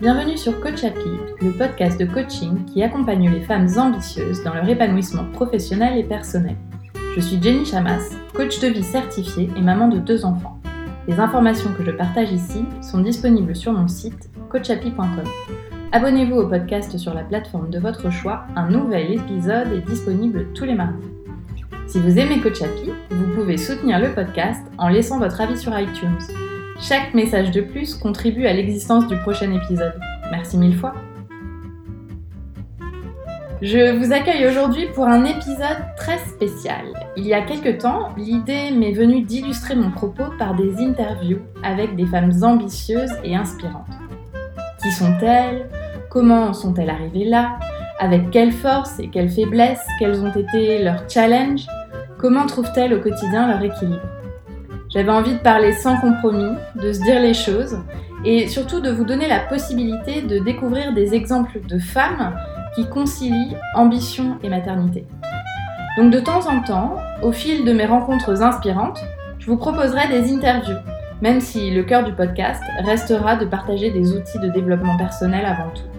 [0.00, 5.24] Bienvenue sur Coach le podcast de coaching qui accompagne les femmes ambitieuses dans leur épanouissement
[5.32, 6.56] professionnel et personnel.
[7.14, 10.58] Je suis Jenny Chamas, coach de vie certifiée et maman de deux enfants.
[11.06, 15.24] Les informations que je partage ici sont disponibles sur mon site coachappy.com.
[15.92, 20.64] Abonnez-vous au podcast sur la plateforme de votre choix, un nouvel épisode est disponible tous
[20.64, 21.06] les mardis.
[21.86, 22.62] Si vous aimez Coach
[23.10, 26.18] vous pouvez soutenir le podcast en laissant votre avis sur iTunes.
[26.78, 29.98] Chaque message de plus contribue à l'existence du prochain épisode.
[30.30, 30.92] Merci mille fois.
[33.62, 36.84] Je vous accueille aujourd'hui pour un épisode très spécial.
[37.16, 41.96] Il y a quelque temps, l'idée m'est venue d'illustrer mon propos par des interviews avec
[41.96, 43.86] des femmes ambitieuses et inspirantes.
[44.82, 45.70] Qui sont-elles?
[46.10, 47.58] Comment sont-elles arrivées là?
[47.98, 51.66] Avec quelle force et quelle faiblesse Quels ont été leurs challenges
[52.18, 54.15] Comment trouvent-elles au quotidien leur équilibre?
[54.88, 57.78] J'avais envie de parler sans compromis, de se dire les choses
[58.24, 62.34] et surtout de vous donner la possibilité de découvrir des exemples de femmes
[62.74, 65.06] qui concilient ambition et maternité.
[65.96, 69.00] Donc de temps en temps, au fil de mes rencontres inspirantes,
[69.38, 70.76] je vous proposerai des interviews,
[71.22, 75.70] même si le cœur du podcast restera de partager des outils de développement personnel avant
[75.70, 75.96] tout.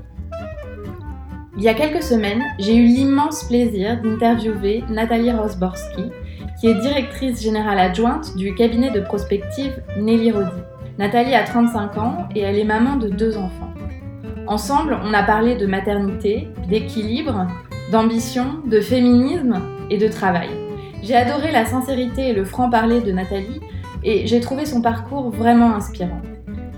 [1.58, 6.12] Il y a quelques semaines, j'ai eu l'immense plaisir d'interviewer Nathalie Rosborski,
[6.60, 10.62] qui est directrice générale adjointe du cabinet de prospective Nelly Rodi.
[10.98, 13.72] Nathalie a 35 ans et elle est maman de deux enfants.
[14.48, 17.48] Ensemble, on a parlé de maternité, d'équilibre,
[17.92, 20.50] d'ambition, de féminisme et de travail.
[21.04, 23.62] J'ai adoré la sincérité et le franc-parler de Nathalie
[24.04, 26.22] et j'ai trouvé son parcours vraiment inspirant.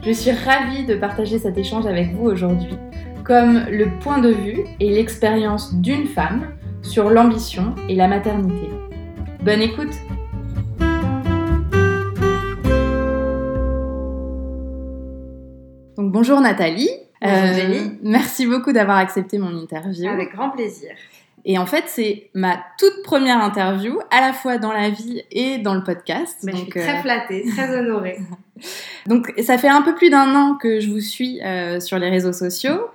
[0.05, 2.75] Je suis ravie de partager cet échange avec vous aujourd'hui,
[3.23, 6.47] comme le point de vue et l'expérience d'une femme
[6.81, 8.69] sur l'ambition et la maternité.
[9.41, 9.93] Bonne écoute
[15.95, 16.89] Donc bonjour Nathalie.
[17.21, 17.97] Bonjour euh, Jenny.
[18.03, 20.09] Merci beaucoup d'avoir accepté mon interview.
[20.09, 20.91] Avec grand plaisir.
[21.45, 25.57] Et en fait, c'est ma toute première interview, à la fois dans la vie et
[25.57, 26.39] dans le podcast.
[26.43, 28.19] Mais je suis très euh, flattée, très honorée.
[29.05, 32.09] Donc, ça fait un peu plus d'un an que je vous suis euh, sur les
[32.09, 32.89] réseaux sociaux.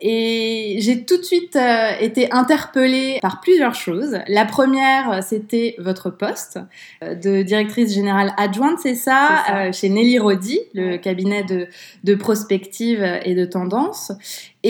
[0.00, 4.18] Et j'ai tout de suite euh, été interpellée par plusieurs choses.
[4.28, 6.58] La première, euh, c'était votre poste
[7.02, 11.66] euh, de directrice générale adjointe, c'est ça, chez Nelly Rodi, le cabinet de,
[12.04, 14.12] de prospective et de tendance.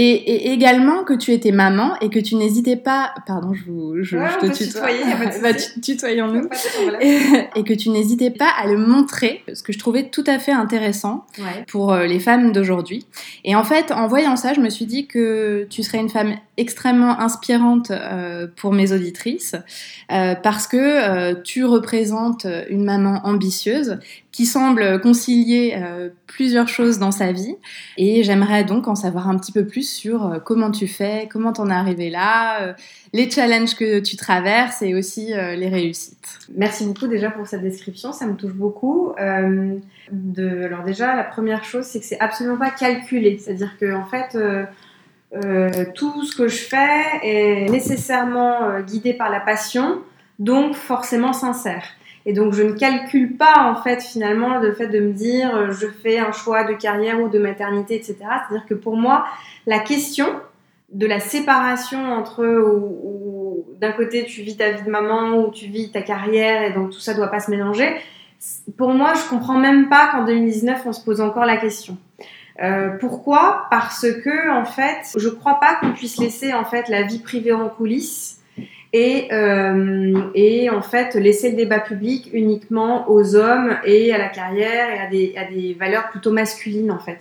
[0.01, 4.17] Et, également que tu étais maman et que tu n'hésitais pas, pardon, je, vous, je,
[4.17, 4.83] te tutoie,
[5.43, 5.49] bah,
[5.83, 6.49] tutoyons-nous,
[7.57, 10.53] et, que tu n'hésitais pas à le montrer, ce que je trouvais tout à fait
[10.53, 11.27] intéressant
[11.67, 13.07] pour euh, les femmes d'aujourd'hui.
[13.45, 16.37] Et en fait, en voyant ça, je me suis dit que tu serais une femme
[16.57, 19.57] extrêmement inspirante euh, pour mes auditrices
[20.13, 23.99] euh, parce que tu représentes une maman ambitieuse
[24.39, 27.57] qui semble concilier euh, plusieurs choses dans sa vie.
[27.97, 31.53] Et j'aimerais donc en savoir un petit peu plus sur euh, comment tu fais, comment
[31.53, 32.73] t'en es arrivé là, euh,
[33.13, 36.39] les challenges que tu traverses et aussi les réussites.
[36.55, 39.13] Merci beaucoup déjà pour cette description, ça me touche beaucoup.
[39.19, 43.39] alors déjà, la première chose, c'est que c'est absolument pas calculé.
[43.39, 44.39] C'est-à-dire que en fait...
[45.97, 49.99] tout ce que je fais est nécessairement guidé par la passion,
[50.39, 51.98] donc forcément sincère.
[52.29, 55.71] Et donc je ne calcule pas en fait finalement le fait de me dire euh,
[55.71, 58.17] je fais un choix de carrière ou de maternité, etc.
[58.19, 59.25] C'est-à-dire que pour moi,
[59.67, 60.27] la question
[60.93, 65.69] de la séparation entre où, d'un côté tu vis ta vie de maman ou tu
[65.69, 67.97] vis ta carrière et donc tout ça doit pas se mélanger,
[68.77, 71.97] pour moi je comprends même pas qu'en 2019 on se pose encore la question.
[72.63, 73.69] Euh, pourquoi?
[73.71, 77.55] Parce que en fait, je crois pas qu'on puisse laisser en fait la vie privée
[77.55, 78.38] en coulisses
[78.93, 84.29] et, euh, et en fait laisser le débat public uniquement aux hommes et à la
[84.29, 87.19] carrière et à des, à des valeurs plutôt masculines en fait.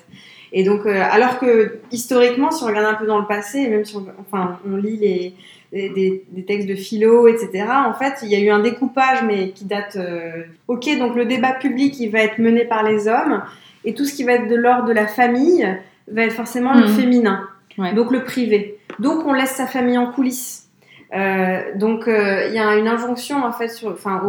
[0.53, 3.67] Et donc, euh, alors que historiquement, si on regarde un peu dans le passé, et
[3.67, 5.33] même si on, enfin, on lit les,
[5.72, 9.50] des, des, textes de philo, etc., en fait, il y a eu un découpage, mais
[9.50, 9.97] qui date.
[9.97, 13.44] Euh, ok, donc le débat public, il va être mené par les hommes,
[13.83, 15.68] et tout ce qui va être de l'ordre de la famille
[16.09, 16.95] va être forcément le mmh.
[16.95, 17.50] féminin,
[17.95, 18.77] donc le privé.
[19.00, 20.67] Donc on laisse sa famille en coulisses.
[21.13, 24.21] Euh, donc euh, il y a une injonction en fait sur, enfin,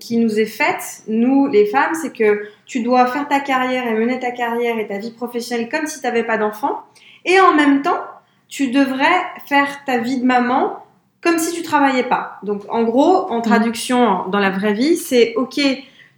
[0.00, 3.94] qui nous est faite, nous les femmes, c'est que tu dois faire ta carrière et
[3.94, 6.82] mener ta carrière et ta vie professionnelle comme si tu n'avais pas d'enfant,
[7.24, 8.00] et en même temps
[8.48, 10.84] tu devrais faire ta vie de maman
[11.22, 12.38] comme si tu travaillais pas.
[12.42, 13.42] Donc en gros, en mmh.
[13.42, 15.58] traduction dans la vraie vie, c'est ok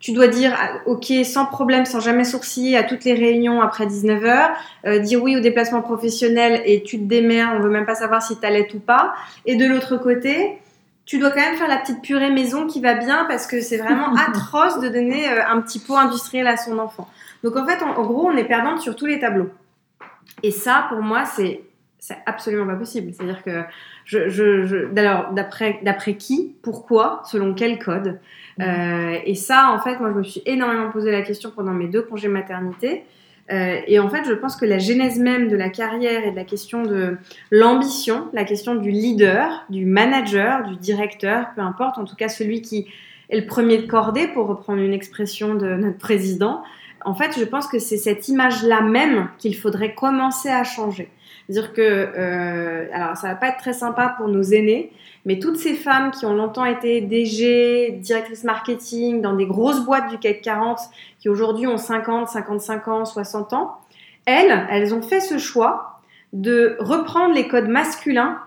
[0.01, 3.87] tu dois dire ah, ok sans problème, sans jamais sourciller à toutes les réunions après
[3.87, 4.51] 19h,
[4.87, 8.23] euh, dire oui au déplacement professionnel et tu te démerdes, on veut même pas savoir
[8.23, 9.15] si t'allais ou pas.
[9.47, 10.59] Et de l'autre côté,
[11.05, 13.79] tu dois quand même faire la petite purée maison qui va bien parce que c'est
[13.79, 17.09] vraiment atroce de donner euh, un petit pot industriel à son enfant.
[17.43, 19.51] Donc en fait, en, gros, on est perdante sur tous les tableaux.
[20.43, 21.63] Et ça, pour moi, c'est
[22.01, 23.13] c'est absolument pas possible.
[23.13, 23.65] C'est-à-dire que
[24.05, 24.87] je, je, je
[25.33, 28.21] d'après d'après qui, pourquoi, selon quel code.
[28.61, 31.87] Euh, et ça, en fait, moi, je me suis énormément posé la question pendant mes
[31.87, 33.05] deux congés maternité.
[33.51, 36.37] Euh, et en fait, je pense que la genèse même de la carrière et de
[36.37, 37.17] la question de
[37.51, 42.61] l'ambition, la question du leader, du manager, du directeur, peu importe, en tout cas celui
[42.61, 42.87] qui
[43.31, 46.63] est le premier de cordée, pour reprendre une expression de notre président,
[47.05, 51.09] en fait, je pense que c'est cette image-là même qu'il faudrait commencer à changer.
[51.49, 54.93] C'est-à-dire que, euh, alors ça va pas être très sympa pour nos aînés,
[55.25, 60.11] mais toutes ces femmes qui ont longtemps été DG, directrices marketing dans des grosses boîtes
[60.11, 60.79] du CAC 40,
[61.19, 63.77] qui aujourd'hui ont 50, 55 ans, 60 ans,
[64.27, 66.01] elles, elles ont fait ce choix
[66.35, 68.39] de reprendre les codes masculins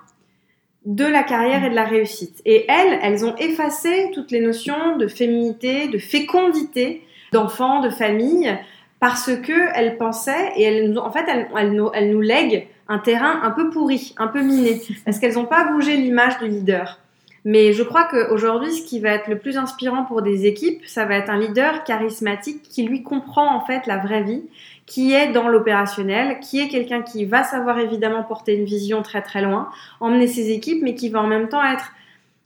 [0.85, 2.41] de la carrière et de la réussite.
[2.45, 8.55] Et elles, elles ont effacé toutes les notions de féminité, de fécondité, d'enfants, de famille,
[8.99, 12.99] parce que elles pensaient, et elles, en fait, elles, elles, nous, elles nous lèguent un
[12.99, 16.99] terrain un peu pourri, un peu miné, parce qu'elles n'ont pas bougé l'image du leader.
[17.43, 21.05] Mais je crois qu'aujourd'hui, ce qui va être le plus inspirant pour des équipes, ça
[21.05, 24.43] va être un leader charismatique qui lui comprend en fait la vraie vie,
[24.85, 29.21] qui est dans l'opérationnel, qui est quelqu'un qui va savoir évidemment porter une vision très
[29.21, 29.69] très loin,
[30.01, 31.93] emmener ses équipes, mais qui va en même temps être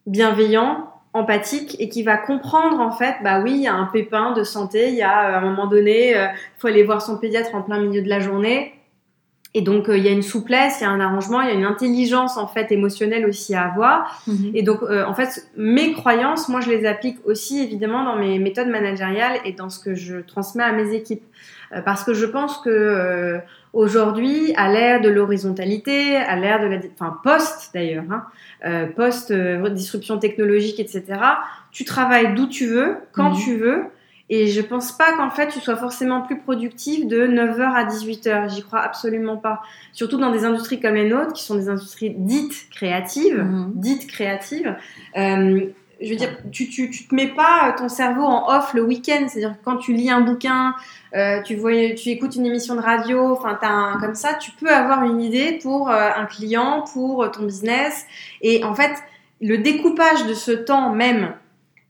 [0.06, 4.34] bienveillant, empathique et qui va comprendre en fait, bah oui, il y a un pépin
[4.34, 6.28] de santé, il y a euh, à un moment donné, il euh,
[6.58, 8.75] faut aller voir son pédiatre en plein milieu de la journée.
[9.56, 11.52] Et donc, euh, il y a une souplesse, il y a un arrangement, il y
[11.52, 14.22] a une intelligence en fait émotionnelle aussi à avoir.
[14.28, 14.52] Mhm.
[14.54, 18.68] Et donc, en fait, mes croyances, moi, je les applique aussi évidemment dans mes méthodes
[18.68, 21.24] managériales et dans ce que je transmets à mes équipes.
[21.84, 23.42] parce que je pense que
[23.76, 28.24] aujourd'hui, à l'ère de l'horizontalité, à l'ère de la, enfin post d'ailleurs, hein,
[28.66, 31.04] euh, post-disruption technologique, etc.
[31.72, 33.38] Tu travailles d'où tu veux, quand mhm.
[33.38, 33.84] tu veux.
[34.30, 38.54] Et je pense pas qu'en fait tu sois forcément plus productif de 9h à 18h.
[38.54, 39.62] J'y crois absolument pas.
[39.94, 43.72] Surtout dans des industries comme les nôtres, qui sont des industries dites créatives, mhm.
[43.76, 44.76] dites créatives.
[45.18, 45.68] Euh,
[46.02, 49.28] je veux dire, tu, tu, tu, te mets pas ton cerveau en off le week-end.
[49.28, 50.76] C'est-à-dire que quand tu lis un bouquin,
[51.16, 53.58] euh, tu, vois, tu écoutes une émission de radio, enfin,
[54.00, 58.06] comme ça, tu peux avoir une idée pour euh, un client, pour ton business.
[58.42, 58.92] Et en fait,
[59.42, 61.34] le découpage de ce temps même,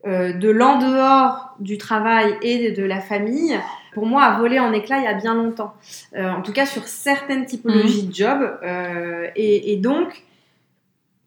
[0.08, 3.60] euh, de l'en dehors du travail et de la famille,
[3.94, 5.74] pour moi, a volé en éclat il y a bien longtemps.
[6.18, 8.10] en tout cas, sur certaines typologies mmh.
[8.10, 8.60] de jobs.
[9.36, 10.24] Et, et donc,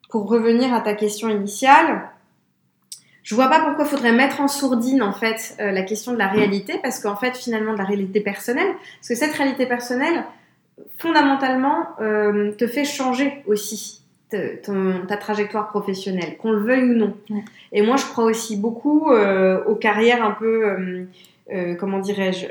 [0.09, 2.11] pour revenir à ta question initiale,
[3.29, 6.19] je vois pas pourquoi il faudrait mettre en sourdine en fait euh, la question de
[6.19, 10.25] la réalité parce qu'en fait finalement de la réalité personnelle parce que cette réalité personnelle
[10.97, 17.15] fondamentalement euh, te fait changer aussi ta trajectoire professionnelle qu'on le veuille ou non.
[17.73, 21.07] Et moi je crois aussi beaucoup euh, aux carrières un peu
[21.79, 22.47] comment dirais-je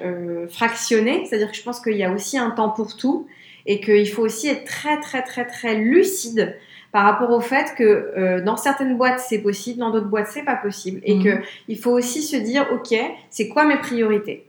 [0.49, 1.25] fractionnées.
[1.25, 3.27] C'est-à-dire que je pense qu'il y a aussi un temps pour tout
[3.67, 6.55] et qu'il faut aussi être très très très très lucide
[6.91, 10.43] par rapport au fait que euh, dans certaines boîtes c'est possible, dans d'autres boîtes c'est
[10.43, 11.41] pas possible, et qu'il mhm.
[11.41, 12.97] que il faut aussi se dire ok,
[13.29, 14.45] c'est quoi mes priorités?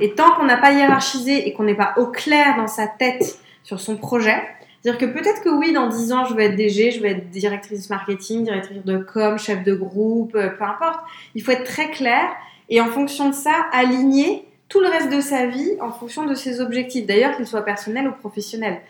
[0.00, 3.40] Et tant qu'on n'a pas hiérarchisé et qu'on n'est pas au clair dans sa tête
[3.64, 4.40] sur son projet,
[4.82, 7.30] c'est-à-dire que peut-être que oui, dans 10 ans, je vais être DG, je vais être
[7.30, 11.00] directrice marketing, directrice de com, chef de groupe, euh, peu importe.
[11.34, 12.28] Il faut être très clair
[12.68, 16.34] et en fonction de ça, aligner tout le reste de sa vie en fonction de
[16.34, 18.80] ses objectifs, d'ailleurs qu'ils soient personnels ou professionnels.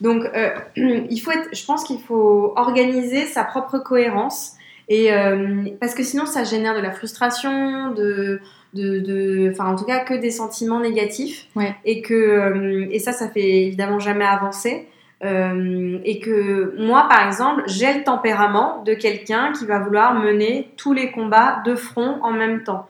[0.00, 4.52] Donc, euh, il faut être, je pense qu'il faut organiser sa propre cohérence.
[4.88, 8.40] Et euh, parce que sinon, ça génère de la frustration, de,
[8.72, 11.48] de, de, enfin, en tout cas, que des sentiments négatifs.
[11.84, 14.86] Et que, euh, et ça, ça fait évidemment jamais avancer.
[15.22, 20.92] Et que moi, par exemple, j'ai le tempérament de quelqu'un qui va vouloir mener tous
[20.92, 22.86] les combats de front en même temps.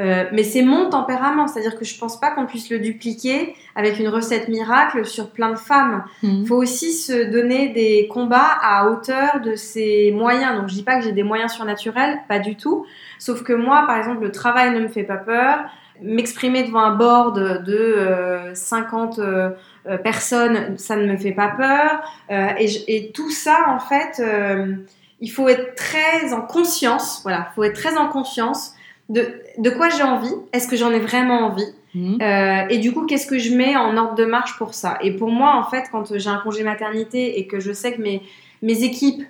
[0.00, 3.98] Euh, mais c'est mon tempérament, c'est-à-dire que je pense pas qu'on puisse le dupliquer avec
[3.98, 6.04] une recette miracle sur plein de femmes.
[6.22, 6.46] Il mhm.
[6.46, 10.56] faut aussi se donner des combats à hauteur de ses moyens.
[10.56, 12.86] Donc je dis pas que j'ai des moyens surnaturels, pas du tout.
[13.18, 15.64] Sauf que moi, par exemple, le travail ne me fait pas peur.
[16.02, 19.50] M'exprimer devant un board de 50 euh,
[19.86, 22.02] euh, personnes, ça ne me fait pas peur.
[22.58, 24.22] Et, et, tout ça, en fait,
[25.20, 27.20] il faut être très en conscience.
[27.22, 28.74] Voilà, il faut être très en conscience
[29.08, 33.26] de, quoi j'ai envie, est-ce que j'en ai vraiment envie, euh, et du coup, qu'est-ce
[33.26, 34.98] que je mets en ordre de marche pour ça?
[35.02, 38.02] Et pour moi, en fait, quand j'ai un congé maternité et que je sais que
[38.02, 38.22] mes,
[38.62, 39.24] mes équipes,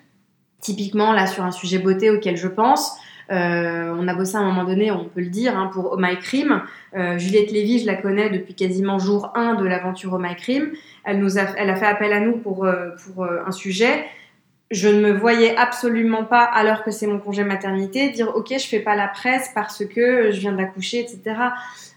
[0.61, 2.97] typiquement là sur un sujet beauté auquel je pense,
[3.31, 5.97] euh, on a bossé à un moment donné, on peut le dire, hein, pour Oh
[5.99, 6.63] My Crime.
[6.97, 10.71] Euh, Juliette Lévy, je la connais depuis quasiment jour 1 de l'aventure Oh My Crime.
[11.05, 12.67] Elle, nous a, elle a fait appel à nous pour,
[13.05, 14.05] pour un sujet
[14.71, 18.67] je ne me voyais absolument pas, alors que c'est mon congé maternité, dire ok, je
[18.67, 21.37] fais pas la presse parce que je viens d'accoucher, etc.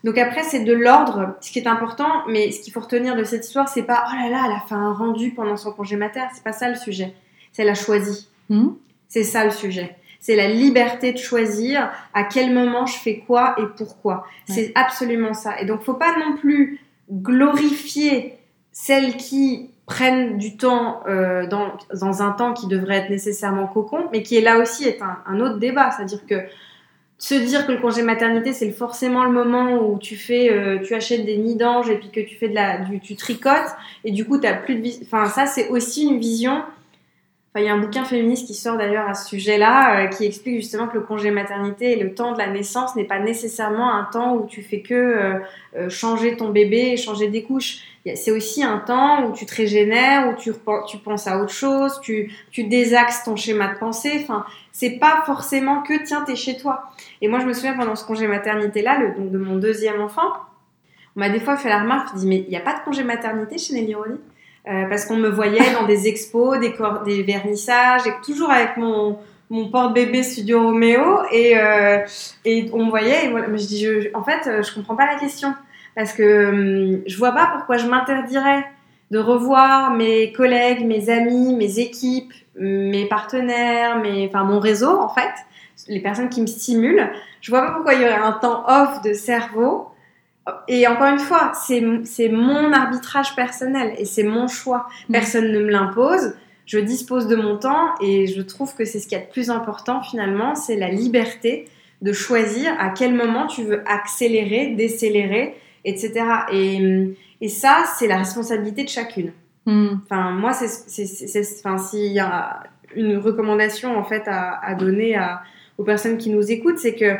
[0.03, 3.23] Donc après, c'est de l'ordre, ce qui est important, mais ce qu'il faut retenir de
[3.23, 5.97] cette histoire, c'est pas oh là là, elle a fait un rendu pendant son congé
[5.97, 7.13] mater, c'est pas ça le sujet.
[7.51, 8.29] C'est elle a choisi.
[8.49, 8.69] Hmm.
[9.09, 9.97] C'est ça le sujet.
[10.21, 14.25] C'est la liberté de choisir à quel moment je fais quoi et pourquoi.
[14.47, 15.59] C'est absolument ça.
[15.59, 16.79] Et donc, faut pas non plus
[17.11, 18.37] glorifier
[18.71, 24.07] celles qui prennent du temps euh, dans, dans, un temps qui devrait être nécessairement cocon,
[24.13, 25.91] mais qui est là aussi est un, un autre débat.
[25.91, 26.35] C'est-à-dire que
[27.21, 30.95] se dire que le congé maternité c'est forcément le moment où tu fais euh, tu
[30.95, 33.69] achètes des nids d'anges et puis que tu fais de la du, tu tricotes
[34.03, 36.63] et du coup tu plus de enfin ça c'est aussi une vision
[37.59, 40.55] il y a un bouquin féministe qui sort d'ailleurs à ce sujet-là, euh, qui explique
[40.55, 44.05] justement que le congé maternité et le temps de la naissance n'est pas nécessairement un
[44.05, 45.39] temps où tu fais que euh,
[45.75, 47.79] euh, changer ton bébé changer des couches.
[48.15, 50.51] C'est aussi un temps où tu te régénères, où tu,
[50.87, 54.21] tu penses à autre chose, tu, tu désaxes ton schéma de pensée.
[54.23, 56.89] Enfin, c'est pas forcément que tiens, t'es chez toi.
[57.21, 60.31] Et moi, je me souviens pendant ce congé maternité-là, donc de mon deuxième enfant,
[61.15, 62.83] on m'a des fois fait la remarque, je dis mais il n'y a pas de
[62.83, 64.17] congé maternité chez Nelly Rodi
[64.67, 66.73] euh, parce qu'on me voyait dans des expos, des,
[67.05, 69.17] des vernissages, et toujours avec mon,
[69.49, 71.99] mon porte-bébé Studio Romeo, et, euh,
[72.45, 73.47] et on me voyait, et voilà.
[73.47, 75.53] mais je dis, je, en fait, je comprends pas la question,
[75.95, 78.65] parce que hum, je vois pas pourquoi je m'interdirais
[79.11, 85.09] de revoir mes collègues, mes amis, mes équipes, mes partenaires, mes, enfin mon réseau en
[85.09, 85.31] fait,
[85.87, 87.09] les personnes qui me stimulent.
[87.41, 89.90] Je vois pas pourquoi il y aurait un temps off de cerveau
[90.67, 94.87] et encore une fois, c'est mon arbitrage personnel et c'est mon choix.
[95.09, 95.13] Mm.
[95.13, 96.33] Personne ne me l'impose.
[96.65, 99.49] Je dispose de mon temps et je trouve que c'est ce qui est le plus
[99.49, 101.67] important finalement, c'est la liberté
[102.01, 105.55] de choisir à quel moment tu veux accélérer, décélérer,
[105.85, 106.13] etc.
[106.51, 109.33] Et, et ça, c'est la responsabilité de chacune.
[109.65, 109.89] Mm.
[110.03, 112.63] Enfin, moi, c'est, enfin, s'il y a
[112.95, 115.43] une recommandation en fait à, à donner à,
[115.77, 117.15] aux personnes qui nous écoutent, c'est que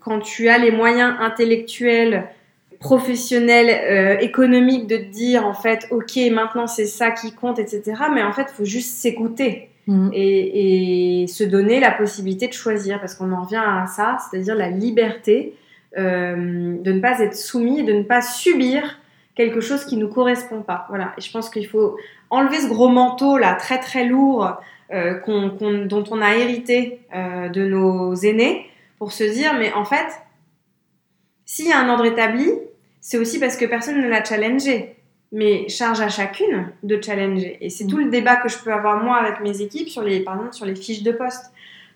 [0.00, 2.28] quand tu as les moyens intellectuels
[2.80, 7.82] professionnel, euh, économique de te dire en fait, ok, maintenant c'est ça qui compte, etc.
[8.14, 10.10] Mais en fait, il faut juste s'écouter mm.
[10.12, 14.70] et, se donner la possibilité de choisir, parce qu'on en revient à ça, c'est-à-dire la
[14.70, 15.54] liberté
[15.96, 19.00] euh, de ne pas être soumis, de ne pas subir
[19.34, 20.86] quelque chose qui nous correspond pas.
[20.88, 21.12] Voilà.
[21.18, 21.96] Et je pense qu'il faut
[22.30, 24.56] enlever ce gros manteau là, très très lourd,
[24.92, 28.66] euh, dont on a hérité de nos aînés,
[28.98, 30.06] pour se dire, mais en fait,
[31.48, 32.46] s'il y a un ordre établi,
[33.00, 34.94] c'est aussi parce que personne ne l'a challengé.
[35.32, 37.56] Mais charge à chacune de challenger.
[37.62, 40.20] Et c'est tout le débat que je peux avoir moi avec mes équipes sur les,
[40.20, 41.50] par exemple, sur les fiches de poste.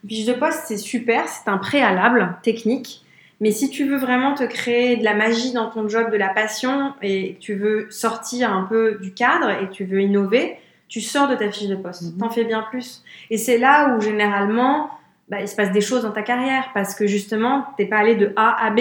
[0.05, 3.05] Les fiches de poste, c'est super, c'est un préalable technique.
[3.41, 6.31] Mais si tu veux vraiment te créer de la magie dans ton job, de la
[6.31, 10.57] passion, et que tu veux sortir un peu du cadre et que tu veux innover,
[10.89, 12.03] tu sors de ta fiche de poste.
[12.03, 12.19] Mhm.
[12.19, 13.05] T'en fais bien plus.
[13.29, 14.91] Et c'est là où généralement,
[15.29, 18.15] bah, il se passe des choses dans ta carrière parce que justement, t'es pas allé
[18.15, 18.81] de A à B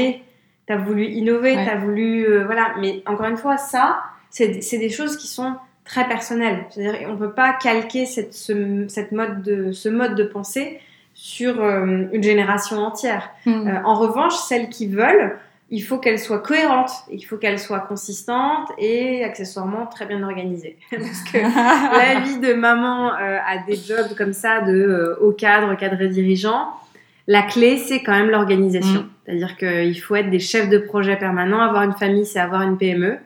[0.71, 2.25] tu as voulu innover, tu as voulu.
[2.25, 6.65] Euh, voilà, mais encore une fois, ça, c'est des choses qui sont très personnelles.
[6.69, 10.79] C'est-à-dire on ne peut pas calquer cette, ce, cette mode de, ce mode de pensée
[11.13, 13.29] sur euh, une génération entière.
[13.45, 13.67] Hmm.
[13.67, 15.37] Euh, en revanche, celles qui veulent,
[15.69, 20.77] il faut qu'elles soient cohérentes, il faut qu'elles soient consistantes et accessoirement très bien organisées.
[20.91, 21.37] Parce que
[21.97, 26.69] la vie de maman a des jobs comme ça de haut cadre, cadre dirigeant
[27.27, 29.01] la clé, c'est quand même l'organisation.
[29.01, 29.09] Mm.
[29.25, 31.61] C'est-à-dire qu'il faut être des chefs de projet permanents.
[31.61, 33.17] Avoir une famille, c'est avoir une PME.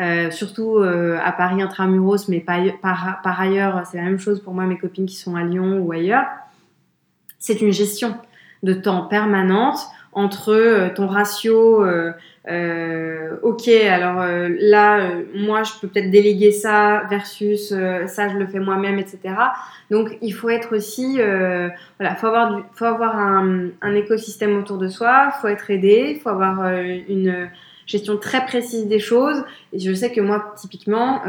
[0.00, 4.52] Euh, surtout euh, à Paris intramuros, mais par, par, ailleurs, c'est la même chose pour
[4.52, 6.26] moi, mes copines qui sont à Lyon ou ailleurs.
[7.38, 8.16] C'est une gestion
[8.64, 9.78] de temps permanente
[10.14, 11.84] entre euh, ton ratio
[12.46, 17.68] euh, ok, alors euh, là, euh, moi, je peux peut-être déléguer ça versus
[18.06, 19.18] ça, je le fais moi-même, etc.
[19.90, 24.88] Donc, il faut être aussi, voilà, faut avoir, faut avoir un, un, écosystème autour de
[24.88, 26.66] soi, faut être aidé, faut avoir
[27.08, 27.50] une
[27.86, 29.44] gestion très précise des choses.
[29.72, 31.22] Et je sais que moi, typiquement,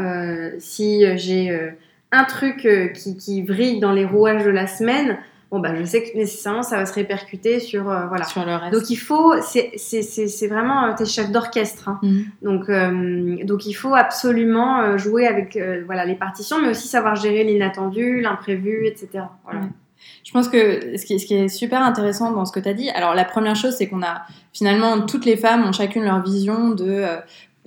[0.58, 1.74] si j'ai
[2.12, 5.18] un truc qui, qui vrille dans les rouages de la semaine,
[5.50, 8.54] bon bah je sais que nécessairement ça va se répercuter sur euh, voilà sur le
[8.54, 8.72] reste.
[8.72, 11.98] donc il faut c'est vraiment euh, tes chefs d'orchestre hein.
[12.02, 12.24] mhm.
[12.42, 17.44] donc euh, donc il faut absolument jouer avec voilà les partitions mais aussi savoir gérer
[17.44, 19.62] l'inattendu l'imprévu etc voilà.
[20.24, 22.74] Je pense que ce qui, ce qui, est super intéressant dans ce que tu as
[22.74, 24.22] dit, alors la première chose, c'est qu'on a
[24.52, 27.04] finalement toutes les femmes ont chacune leur vision de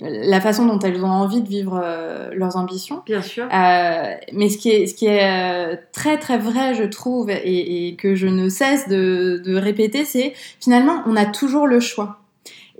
[0.00, 3.02] la façon dont elles ont envie de vivre euh, leurs ambitions.
[3.06, 3.44] Bien sûr.
[3.44, 7.88] Euh, mais ce qui est, ce qui est euh, très très vrai, je trouve, et,
[7.88, 12.20] et que je ne cesse de, de répéter, c'est finalement on a toujours le choix.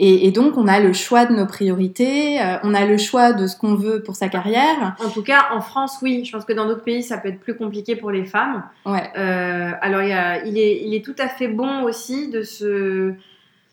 [0.02, 3.46] Et, donc, on a le choix de nos priorités, euh, on a le choix de
[3.46, 4.96] ce qu'on veut pour sa carrière.
[5.04, 6.24] En tout cas, en France, oui.
[6.24, 8.64] Je pense que dans d'autres pays, ça peut être plus compliqué pour les femmes.
[8.86, 9.02] Ouais.
[9.18, 13.12] Euh, alors, il, il, est, il est tout à fait bon aussi de se,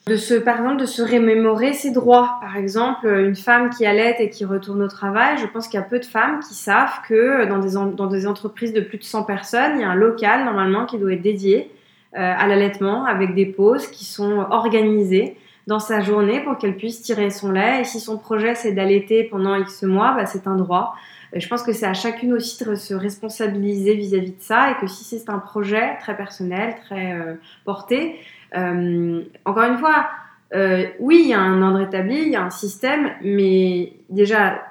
[0.07, 2.37] de se, par exemple, de se remémorer ses droits.
[2.41, 5.83] Par exemple, une femme qui allait et qui retourne au travail, je pense qu'il y
[5.83, 9.03] a peu de femmes qui savent que dans des, dans des entreprises de plus de
[9.03, 11.71] 100 personnes, il y a un local normalement qui doit être dédié
[12.15, 15.35] euh, à l'allaitement avec des pauses qui sont organisées
[15.67, 17.81] dans sa journée pour qu'elle puisse tirer son lait.
[17.81, 20.95] Et si son projet c'est d'allaiter pendant X mois, bah, c'est un droit.
[21.33, 24.87] je pense que c'est à chacune aussi de se responsabiliser vis-à-vis de ça et que
[24.87, 27.33] si c'est un projet très personnel, très euh,
[27.65, 30.09] porté, euh, encore une fois,
[30.53, 34.63] euh, oui, il y a un ordre établi, il y a un système, mais déjà,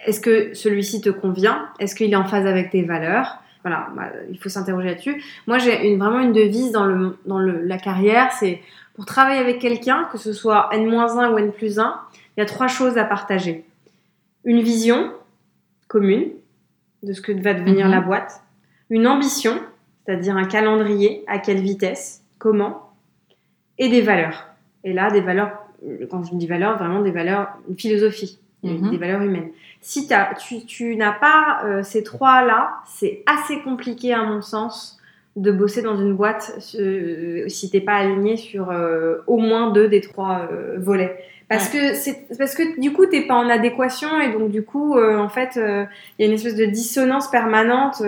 [0.00, 1.68] est-ce que celui-ci te convient?
[1.78, 3.38] Est-ce qu'il est en phase avec tes valeurs?
[3.62, 5.22] Voilà, bah, il faut s'interroger là-dessus.
[5.46, 8.60] Moi, j'ai une, vraiment une devise dans, le, dans le, la carrière, c'est
[8.94, 11.94] pour travailler avec quelqu'un, que ce soit N-1 ou N+1,
[12.36, 13.64] il y a trois choses à partager.
[14.44, 15.12] Une vision
[15.88, 16.30] commune
[17.02, 17.92] de ce que va devenir mhm.
[17.92, 18.42] la boîte,
[18.90, 19.58] une ambition,
[20.04, 22.85] c'est-à-dire un calendrier, à quelle vitesse, comment,
[23.78, 24.46] et des valeurs.
[24.84, 25.52] Et là, des valeurs,
[26.10, 28.90] quand je dis valeurs, vraiment des valeurs, une philosophie, mhm.
[28.90, 29.50] des valeurs humaines.
[29.80, 34.96] Si tu, tu n'as pas euh, ces trois-là, c'est assez compliqué à mon sens
[35.36, 39.88] de bosser dans une boîte euh, si t'es pas aligné sur euh, au moins deux
[39.88, 41.22] des trois euh, volets.
[41.48, 44.98] Parce que c'est parce que du coup t'es pas en adéquation et donc du coup
[44.98, 45.86] en fait il
[46.18, 48.02] y a une espèce de dissonance permanente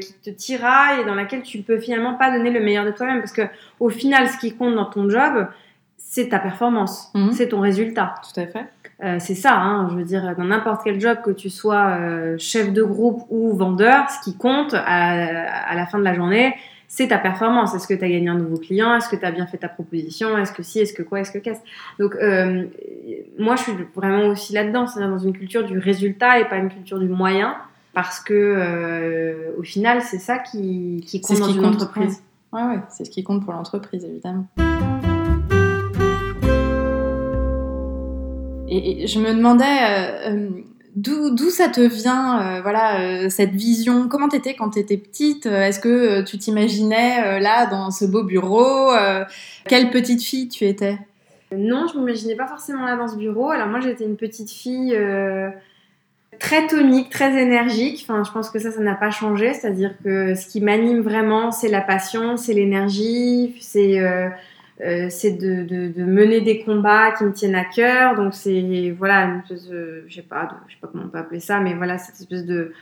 [0.00, 3.20] qui te tiraille et dans laquelle tu peux finalement pas donner le meilleur de toi-même
[3.20, 3.42] parce que
[3.80, 5.46] au final ce qui compte dans ton job
[5.96, 7.32] c'est ta performance, mhm.
[7.32, 8.14] c'est ton résultat.
[8.22, 9.18] Tout à fait.
[9.20, 11.96] c'est ça, hein, je veux dire, dans n'importe quel job, que tu sois
[12.36, 16.54] chef de groupe ou vendeur, ce qui compte à, à la fin de la journée,
[16.94, 17.74] c'est ta performance.
[17.74, 18.94] Est-ce que tu as gagné un nouveau client?
[18.94, 20.36] Est-ce que tu as bien fait ta proposition?
[20.36, 20.78] Est-ce que si?
[20.78, 21.20] Est-ce que quoi?
[21.20, 21.62] Est-ce que qu'est-ce?
[21.98, 22.66] Donc, euh,
[23.38, 26.68] moi, je suis vraiment aussi là-dedans, c'est-à-dire dans une culture du résultat et pas une
[26.68, 27.56] culture du moyen,
[27.94, 32.22] parce que euh, au final, c'est ça qui, qui compte dans une entreprise.
[32.52, 34.46] Ouais, ouais, c'est ce qui compte pour l'entreprise, évidemment.
[38.68, 40.50] Et, je me demandais, euh,
[40.94, 44.08] D'où ça te vient, euh, voilà, euh, cette vision?
[44.08, 45.46] Comment t'étais quand t'étais petite?
[45.46, 48.90] Est-ce que euh, tu t'imaginais là dans ce beau bureau
[49.66, 50.98] Quelle petite fille tu étais?
[51.56, 53.50] Non, je m'imaginais pas forcément là dans ce bureau.
[53.50, 54.94] Alors moi, j'étais une petite fille
[56.38, 58.04] très tonique, très énergique.
[58.06, 59.54] Enfin, je pense que ça, ça n'a pas changé.
[59.54, 63.98] C'est-à-dire que ce qui m'anime vraiment, c'est la passion, c'est l'énergie, c'est
[64.84, 68.16] euh, c'est de, de, mener des combats qui me tiennent à cœur.
[68.16, 71.18] Donc c'est voilà une espèce de, je sais pas, je sais pas comment on peut
[71.18, 72.72] appeler ça, mais voilà cette espèce de,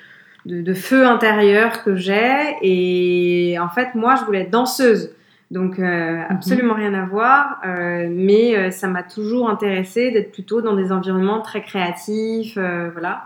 [0.47, 2.57] de, feu intérieur que j'ai.
[2.63, 5.15] Et en fait, moi, je voulais être danseuse.
[5.51, 5.83] Donc euh,
[6.17, 6.27] mhm.
[6.31, 11.41] absolument rien à voir, euh, mais ça m'a toujours intéressée d'être plutôt dans des environnements
[11.41, 13.25] très créatifs, voilà,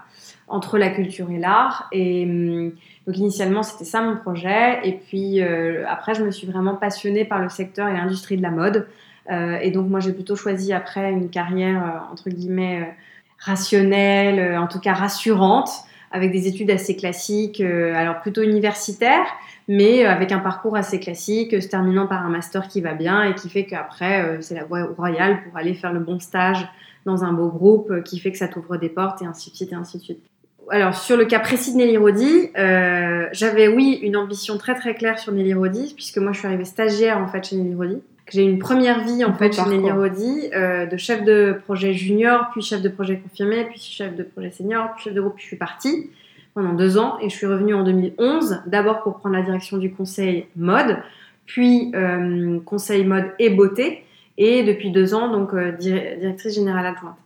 [0.49, 1.89] entre la culture et l'art.
[1.93, 2.73] Et hum,
[3.07, 4.81] donc initialement, c'était ça mon projet.
[4.85, 8.43] Et puis euh, après, je me suis vraiment passionnée par le secteur et l'industrie de
[8.43, 8.87] la mode.
[9.31, 12.95] Euh, et donc moi, j'ai plutôt choisi après une carrière euh, entre guillemets
[13.39, 15.69] rationnelle, en tout cas rassurante,
[16.13, 19.27] avec des études assez classiques, alors plutôt universitaires,
[19.69, 23.35] mais avec un parcours assez classique, se terminant par un master qui va bien et
[23.35, 26.67] qui fait qu'après, c'est la voie royale pour aller faire le bon stage
[27.05, 29.73] dans un beau groupe qui fait que ça t'ouvre des portes et ainsi de suite
[29.73, 30.25] et ainsi de suite
[30.71, 34.95] alors sur le cas précis de Nelly Rodi, euh, j'avais oui une ambition très très
[34.95, 38.03] claire sur Nelly Rodi, puisque moi je suis arrivée stagiaire en fait chez Nelly Rodi.
[38.31, 41.93] J'ai eu une première vie en fait chez Nelly Rodi, euh, de chef de projet
[41.93, 45.35] junior, puis chef de projet confirmé, puis chef de projet senior, puis chef de groupe.
[45.35, 46.11] Puis je suis partie
[46.55, 49.93] pendant deux ans et je suis revenue en 2011, d'abord pour prendre la direction du
[49.93, 50.99] conseil mode,
[51.47, 54.05] puis euh, conseil mode et beauté,
[54.39, 57.17] et depuis deux ans donc directrice générale adjointe.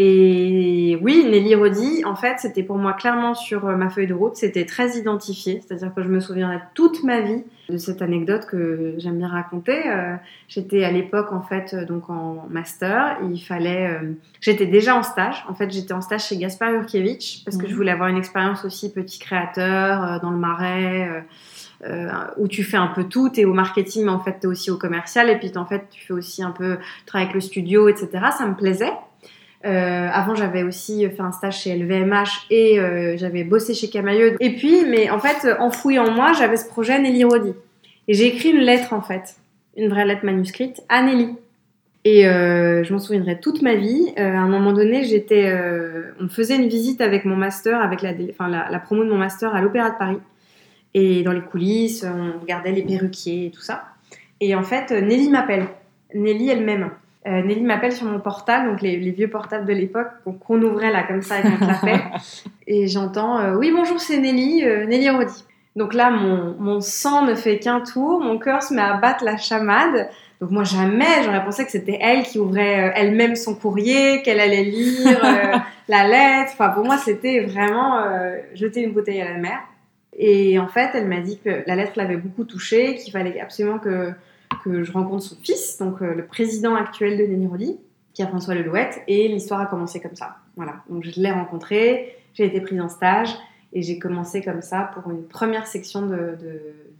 [0.00, 4.14] Et oui, Nelly Rodi, en fait, c'était pour moi clairement sur euh, ma feuille de
[4.14, 8.46] route, c'était très identifié, c'est-à-dire que je me souviendrai toute ma vie de cette anecdote
[8.46, 9.90] que j'aime bien raconter.
[9.90, 10.14] Euh,
[10.46, 14.00] j'étais à l'époque, en fait, euh, donc en master, il fallait...
[14.40, 17.72] j'étais déjà en stage, en fait, j'étais en stage chez Gaspard Urkiewicz, parce que je
[17.72, 17.76] mhm.
[17.76, 21.24] voulais avoir une expérience aussi petit créateur, dans le marais...
[22.36, 24.46] où tu fais un peu tout, tu es au marketing, mais en fait, tu es
[24.46, 27.40] aussi au commercial, et puis en fait, tu fais aussi un peu travailler avec le
[27.40, 28.26] studio, etc.
[28.38, 28.92] Ça me plaisait.
[29.64, 34.36] Euh, avant, j'avais aussi fait un stage chez LVMH et euh, j'avais bossé chez Camailleux.
[34.40, 37.54] Et puis, mais en fait, enfoui en moi, j'avais ce projet Nelly Rodi.
[38.06, 39.36] Et j'ai écrit une lettre, en fait,
[39.76, 41.30] une vraie lettre manuscrite à Nelly.
[42.04, 44.12] Et euh, je m'en souviendrai toute ma vie.
[44.16, 45.52] à un moment donné, j'étais,
[46.20, 48.12] on faisait une visite avec mon master, avec la,
[48.70, 50.18] la promo de mon master à l'Opéra de Paris.
[50.94, 53.84] Et dans les coulisses, on regardait les perruquiers et tout ça.
[54.40, 55.66] Et en fait, Nelly m'appelle.
[56.14, 56.90] Nelly elle-même.
[57.26, 60.08] Euh, Nelly m'appelle sur mon portable, donc les, vieux portables de l'époque
[60.46, 62.00] qu'on ouvrait là comme ça avec un clapet.
[62.66, 65.44] et j'entends euh, Oui, bonjour, c'est Nelly, euh, Nelly Rodi.
[65.74, 69.24] Donc là, mon, mon sang ne fait qu'un tour, mon cœur se met à battre
[69.24, 70.08] la chamade.
[70.40, 74.64] Donc moi, jamais j'aurais pensé que c'était elle qui ouvrait elle-même son courrier, qu'elle allait
[74.64, 75.20] lire
[75.88, 76.52] la lettre.
[76.52, 78.04] Enfin, pour moi, c'était vraiment
[78.54, 79.58] jeter une bouteille à la mer.
[80.16, 83.78] Et en fait, elle m'a dit que la lettre l'avait beaucoup touchée, qu'il fallait absolument
[83.78, 84.12] que
[84.62, 87.78] que je rencontre son fils, donc euh, le président actuel de Nenirodi,
[88.14, 90.38] qui est François Lelouette, et l'histoire a commencé comme ça.
[90.56, 93.30] Voilà, donc je l'ai rencontré, j'ai été prise en stage,
[93.72, 96.38] et j'ai commencé comme ça pour une première section de,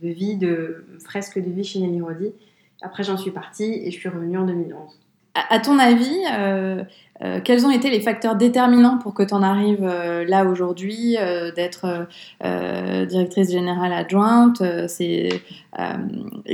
[0.02, 2.32] de, vie, de fresque de vie chez Nenirodi.
[2.82, 5.00] Après, j'en suis partie et je suis revenue en 2011.
[5.50, 6.82] À ton avis, euh,
[7.22, 11.16] euh, quels ont été les facteurs déterminants pour que tu en arrives euh, là aujourd'hui,
[11.56, 12.06] d'être
[13.06, 15.28] directrice générale adjointe C'est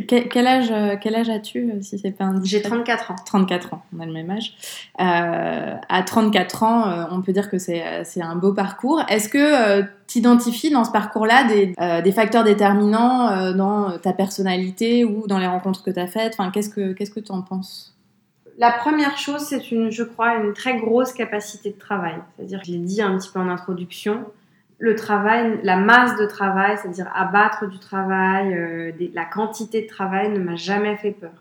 [0.07, 3.17] quel, âge, quel âge as-tu si c'est pas J'ai 34 ans.
[3.25, 4.55] 34 ans, on a le même âge.
[4.99, 7.83] à 34 ans, on peut dire que c'est
[8.23, 9.03] un beau parcours.
[9.09, 15.27] Est-ce que tu identifies dans ce parcours-là des, des, facteurs déterminants dans ta personnalité ou
[15.27, 16.35] dans les rencontres que tu as faites?
[16.39, 16.71] Enfin, Qu'est-ce
[17.11, 17.94] que tu en penses?
[18.59, 22.17] La première chose, c'est une, je crois, une très grosse capacité de travail.
[22.37, 24.25] C'est-à-dire, je l'ai dit un petit peu en introduction,
[24.79, 30.31] le travail, la masse de travail, c'est-à-dire abattre du travail, euh, la quantité de travail
[30.31, 31.33] ne m'a jamais fait peur.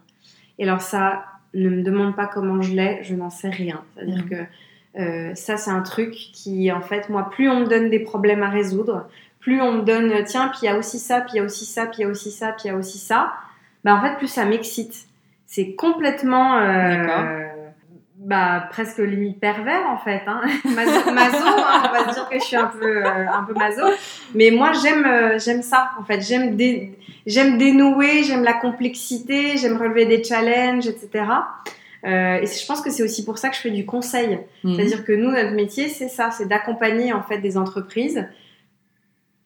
[0.59, 3.83] Et alors ça, ne me demande pas comment je l'ai, je n'en sais rien.
[3.93, 4.29] C'est-à-dire mmh.
[4.29, 7.99] que euh, ça, c'est un truc qui, en fait, moi, plus on me donne des
[7.99, 9.07] problèmes à résoudre,
[9.39, 11.43] plus on me donne, tiens, puis il y a aussi ça, puis il y a
[11.43, 13.33] aussi ça, puis il y a aussi ça, puis il y a aussi ça,
[13.83, 15.07] bah, en fait, plus ça m'excite
[15.53, 17.47] c'est complètement euh,
[18.17, 20.23] bah, presque limite pervers en fait.
[20.25, 20.41] Hein.
[20.65, 23.83] Mazo, hein, on va se dire que je suis un peu, euh, un peu mazo.
[24.33, 26.21] Mais moi j'aime euh, j'aime ça en fait.
[26.21, 26.57] J'aime
[27.27, 31.07] j'aime dénouer, j'aime la complexité, j'aime relever des challenges, etc.
[32.03, 34.39] et je pense que c'est aussi pour ça que je fais du conseil.
[34.63, 34.75] Mhm.
[34.75, 38.27] C'est-à-dire que nous, notre métier, c'est ça, c'est d'accompagner en fait des entreprises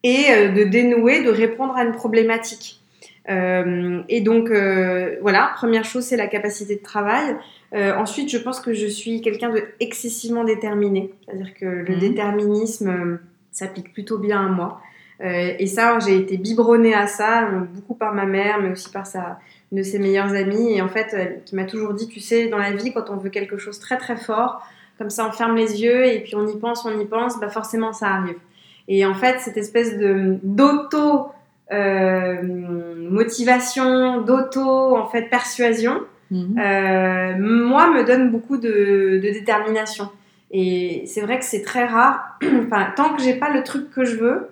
[0.03, 2.79] et de dénouer, de répondre à une problématique.
[3.29, 7.35] Euh, et donc, euh, voilà, première chose, c'est la capacité de travail.
[7.73, 11.13] Euh, ensuite, je pense que je suis quelqu'un de excessivement déterminé.
[11.25, 11.99] C'est-à-dire que le mhm.
[11.99, 13.19] déterminisme
[13.51, 14.81] s'applique plutôt bien à moi.
[15.19, 19.39] et ça, j'ai été biberonnée à ça, beaucoup par ma mère, mais aussi par sa,
[19.71, 20.73] une de ses meilleures amies.
[20.77, 23.31] Et en fait, qui m'a toujours dit, tu sais, dans la vie, quand on veut
[23.31, 24.61] quelque chose très très fort,
[24.97, 27.49] comme ça, on ferme les yeux et puis on y pense, on y pense, bah
[27.49, 28.37] forcément, ça arrive.
[28.87, 31.23] Et en fait, cette espèce de d'auto euh,
[33.09, 36.01] motivation, d'auto, en fait, persuasion,
[36.31, 36.57] mhm.
[36.59, 40.09] euh, moi, me donne beaucoup de, détermination.
[40.51, 42.39] Et c'est vrai que c'est très rare.
[42.65, 44.49] enfin, tant que j'ai pas le truc que je veux,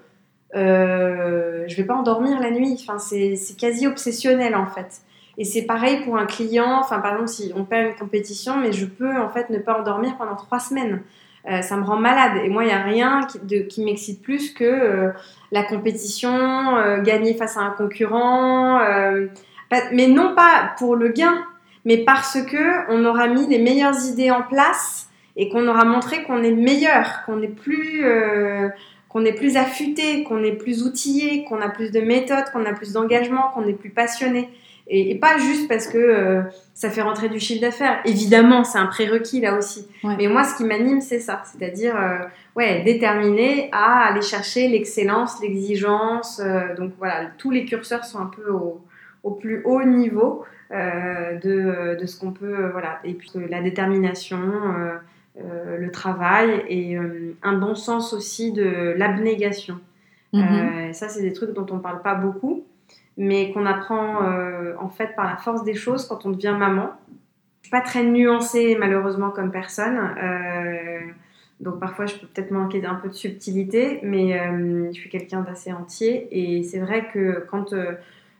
[0.56, 2.78] euh, je vais pas endormir la nuit.
[2.82, 5.02] Enfin, c'est quasi obsessionnel en fait.
[5.38, 6.80] Et c'est pareil pour un client.
[6.80, 9.80] Enfin, par exemple, si on perd une compétition, mais je peux en fait ne pas
[9.80, 11.02] endormir pendant trois semaines.
[11.50, 12.42] Euh, ça me rend malade.
[12.44, 15.12] Et moi, il n'y a rien qui, qui m'excite plus que euh,
[15.52, 18.80] la compétition, euh, gagner face à un concurrent.
[19.92, 21.46] mais non pas pour le gain,
[21.86, 26.24] mais parce que on aura mis les meilleures idées en place et qu'on aura montré
[26.24, 28.04] qu'on est meilleur, qu'on est plus
[29.10, 32.74] qu'on est plus affûté, qu'on est plus outillé, qu'on a plus de méthodes, qu'on a
[32.74, 34.50] plus d'engagement, qu'on est plus passionné.
[34.88, 36.42] Et, pas juste parce que euh,
[36.74, 38.02] ça fait rentrer du chiffre d'affaires.
[38.06, 39.88] Évidemment, c'est un prérequis là aussi.
[40.04, 41.42] Mais moi, ce qui m'anime, c'est ça.
[41.46, 42.20] C'est-à-dire, euh,
[42.56, 46.40] ouais, déterminé à aller chercher l'excellence, l'exigence.
[46.44, 48.82] Euh, donc voilà, tous les curseurs sont un peu au,
[49.24, 52.70] au plus haut niveau de, de, ce qu'on peut.
[52.72, 53.00] voilà.
[53.04, 54.40] Et puis la détermination.
[55.38, 56.98] le travail et
[57.44, 59.80] un bon sens aussi de l'abnégation.
[60.34, 60.94] Mm-hmm.
[60.94, 62.64] ça, c'est des trucs dont on ne parle pas beaucoup,
[63.18, 66.92] mais qu'on apprend euh, en fait par la force des choses quand on devient maman.
[67.62, 71.00] Je suis pas très nuancée malheureusement comme personne, euh,
[71.60, 75.42] donc parfois je peux peut-être manquer d'un peu de subtilité, mais euh, je suis quelqu'un
[75.42, 77.74] d'assez entier et c'est vrai que quand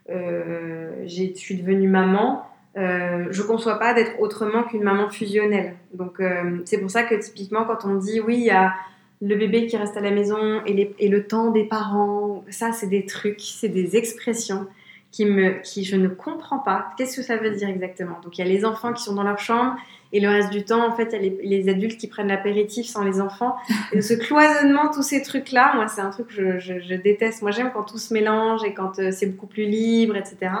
[0.08, 5.74] je suis devenue maman, je je conçois pas d'être autrement qu'une maman fusionnelle.
[5.94, 6.22] Donc
[6.66, 8.74] c'est pour ça que typiquement quand on dit oui il y a
[9.22, 13.06] le bébé qui reste à la maison et, le temps des parents, ça c'est des
[13.06, 14.66] trucs, c'est des expressions
[15.10, 16.88] qui, me, qui je ne comprends pas.
[16.98, 18.18] Qu'est-ce que ça veut dire exactement?
[18.22, 19.76] Donc il y a les enfants qui sont dans leur chambre
[20.12, 22.86] et le reste du temps, en fait, il y a les, adultes qui prennent l'apéritif
[22.86, 23.56] sans les enfants.
[23.92, 27.42] Et ce cloisonnement, tous ces trucs-là, moi c'est un truc que je, déteste.
[27.42, 30.52] Moi j'aime quand tout se mélange et quand euh, c'est beaucoup plus libre, etc.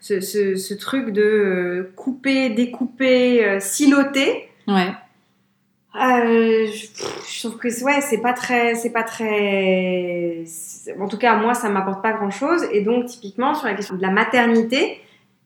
[0.00, 4.48] Ce, truc de euh, couper, découper, euh, siloter.
[4.66, 4.92] Ouais
[5.96, 10.44] euh, je, trouve que ouais, c'est pas très, c'est pas très.
[11.00, 12.64] En tout cas, moi, ça m'apporte pas grand chose.
[12.72, 15.00] Et donc, typiquement, sur la question de la maternité,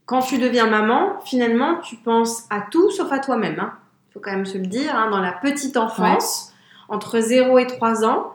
[0.05, 3.71] quand tu deviens maman, finalement, tu penses à tout sauf à toi-même.
[4.11, 4.95] Il faut quand même se le dire.
[4.95, 6.53] hein, dans la petite enfance,
[6.89, 8.35] entre 0 et 3 ans,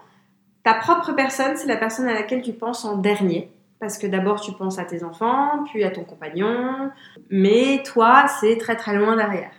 [0.64, 3.52] ta propre personne, c'est la personne à laquelle tu penses en dernier.
[3.80, 6.92] Parce que d'abord, tu penses à tes enfants, puis à ton compagnon.
[7.30, 9.52] Mais toi, c'est très très loin derrière.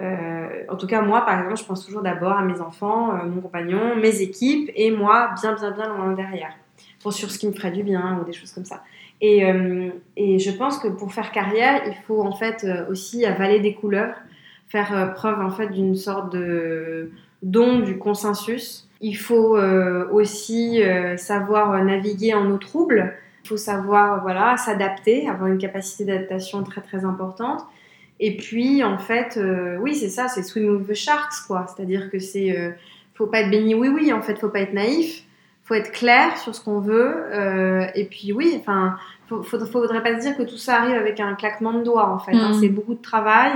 [0.00, 3.26] Euh, en tout cas, moi, par exemple, je pense toujours d'abord à mes enfants, euh,
[3.26, 6.54] mon compagnon, mes équipes, et moi, bien, bien, bien loin derrière.
[7.02, 8.82] Pour sur ce qui me ferait du bien ou des choses comme ça.
[9.20, 13.60] Et, euh, et je pense que pour faire carrière, il faut en fait aussi avaler
[13.60, 14.14] des couleurs,
[14.68, 17.10] faire preuve en fait d'une sorte de
[17.42, 18.88] don du consensus.
[19.02, 19.58] Il faut
[20.12, 20.82] aussi
[21.16, 23.14] savoir naviguer en eau trouble.
[23.44, 27.62] Il faut savoir voilà s'adapter, avoir une capacité d'adaptation très très importante.
[28.20, 31.66] Et puis en fait, euh, oui c'est ça, c'est swim with the sharks quoi.
[31.66, 32.70] C'est-à-dire que c'est, euh,
[33.14, 35.24] faut pas être béni oui oui en fait, faut pas être naïf
[35.64, 37.14] faut être clair sur ce qu'on veut.
[37.32, 38.96] euh, et puis oui, enfin,
[39.28, 42.08] faut, faut- faudrait pas se dire que tout ça arrive avec un claquement de doigts
[42.10, 42.32] en fait.
[42.34, 42.48] hein.
[42.48, 42.60] Mhm.
[42.60, 43.52] C'est beaucoup de travail,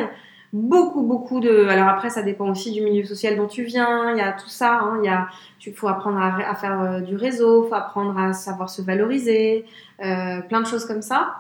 [0.53, 1.66] beaucoup beaucoup de.
[1.66, 4.12] Alors après, ça dépend aussi du milieu social dont tu viens.
[4.12, 4.74] Il y a tout ça.
[4.81, 5.00] hein.
[5.03, 5.27] Il y a,
[5.59, 9.64] tu faut apprendre à, à faire euh, du réseau, faut apprendre à savoir se valoriser,
[10.05, 11.35] euh, plein de choses comme ça.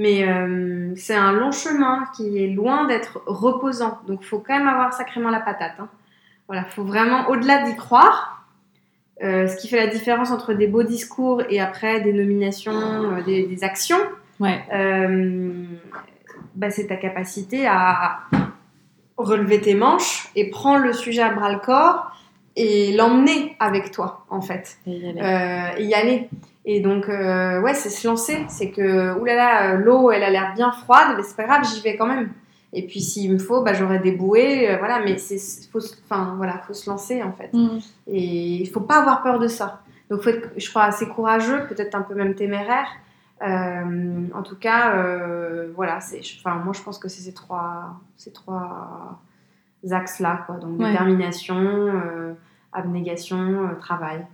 [0.00, 3.98] Mais euh, c'est un long chemin qui est loin d'être reposant.
[4.06, 5.72] Donc, faut quand même avoir sacrément la patate.
[5.80, 5.88] Hein.
[6.46, 8.46] Voilà, faut vraiment, au-delà d'y croire,
[9.24, 13.22] euh, ce qui fait la différence entre des beaux discours et après des nominations, euh,
[13.22, 13.98] des, des actions,
[14.38, 14.62] Ouais.
[16.54, 18.20] bah, c'est ta capacité à
[19.16, 22.12] relever tes manches et prendre le sujet à bras le corps
[22.54, 25.74] et l'emmener avec toi, en fait Et y aller.
[25.78, 26.28] et y aller.
[26.70, 28.44] Et donc, euh, ouais, c'est se lancer.
[28.48, 31.80] C'est que, oulala, euh, l'eau, elle a l'air bien froide, mais c'est pas grave, j'y
[31.80, 32.30] vais quand même.
[32.74, 35.38] Et puis, s'il me faut, bah, j'aurai des bouées, euh, voilà, mais c'est,
[35.72, 37.48] faut, se- enfin, voilà, faut se lancer, en fait.
[37.54, 37.78] Mm.
[38.08, 39.80] Et il faut pas avoir peur de ça.
[40.10, 42.86] Donc, faut être, je crois, assez courageux, peut-être un peu même téméraire.
[43.40, 44.94] Euh, en tout cas,
[45.74, 49.18] voilà, c'est, enfin, moi, je pense que c'est ces trois, ces trois
[49.90, 50.56] axes-là, quoi.
[50.56, 50.90] Donc, Ouais.
[50.90, 51.88] détermination,
[52.74, 54.26] abnégation, travail.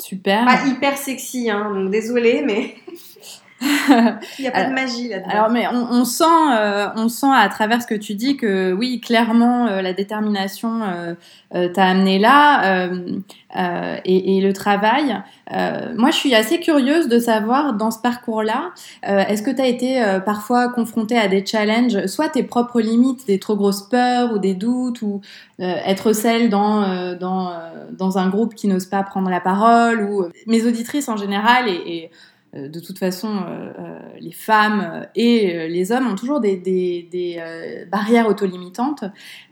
[0.00, 0.44] Super.
[0.44, 2.74] Pas hyper sexy, hein, donc désolé, mais
[3.62, 5.28] il n'y a pas de Alors- magie là-dedans.
[5.30, 8.72] Alors, mais on, on sent, euh, on sent à travers ce que tu dis que
[8.72, 11.14] oui, clairement, euh, la détermination euh,
[11.54, 13.18] euh, t'a amené là euh,
[13.56, 15.20] euh, et, et le travail.
[15.52, 18.70] Euh, moi, je suis assez curieuse de savoir dans ce parcours-là,
[19.08, 22.80] euh, est-ce que tu as été euh, parfois confronté à des challenges, soit tes propres
[22.80, 25.20] limites, des trop grosses peurs ou des doutes, ou
[25.60, 27.52] euh, être celle dans, euh, dans, euh,
[27.92, 31.72] dans un groupe qui n'ose pas prendre la parole, ou mes auditrices en général et,
[31.72, 32.10] et
[32.54, 36.56] de toute façon, euh, euh, les femmes euh, et euh, les hommes ont toujours des,
[36.56, 39.04] des- des, euh, barrières autolimitantes.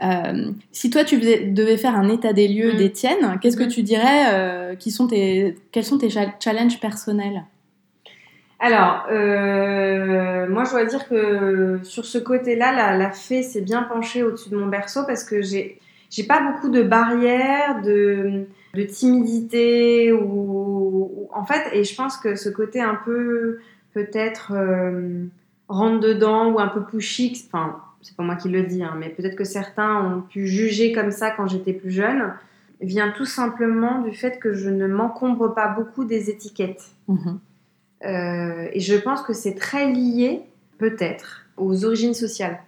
[0.03, 2.77] Euh, si toi, tu devais faire un état des lieux Mm.
[2.77, 3.69] des tiennes, qu'est-ce que Mm.
[3.69, 7.45] tu dirais euh, qui sont tes, Quels sont tes cha- challenges personnels?
[8.61, 13.85] Alors, euh, moi je dois dire que sur ce côté-là, la, la fée s'est bien
[13.85, 15.79] penchée au-dessus de mon berceau parce que j'ai
[16.11, 22.17] j'ai pas beaucoup de barrières, de, de timidité ou, ou- en fait, et je pense
[22.17, 23.59] que ce côté un peu
[23.95, 25.25] peut-être euh,
[25.69, 29.09] rentre dedans ou un peu pushy, enfin c'est pas moi qui le dis, hein, mais
[29.11, 32.33] peut-être que certains ont pu juger comme ça quand j'étais plus jeune,
[32.81, 36.85] vient tout simplement du fait que je ne m'encombre pas beaucoup des étiquettes.
[37.09, 37.41] Mhm.
[38.05, 40.43] Euh, et je pense que c'est très lié,
[40.79, 42.61] peut-être, aux origines sociales.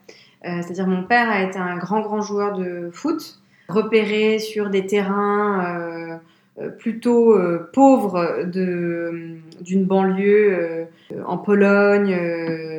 [0.45, 3.40] Euh, C'est-à-dire mon père a été un grand, grand joueur de foot,
[3.71, 6.17] repéré sur des terrains euh,
[6.61, 10.87] euh, plutôt euh, pauvres d'une banlieue
[11.27, 12.17] en Pologne,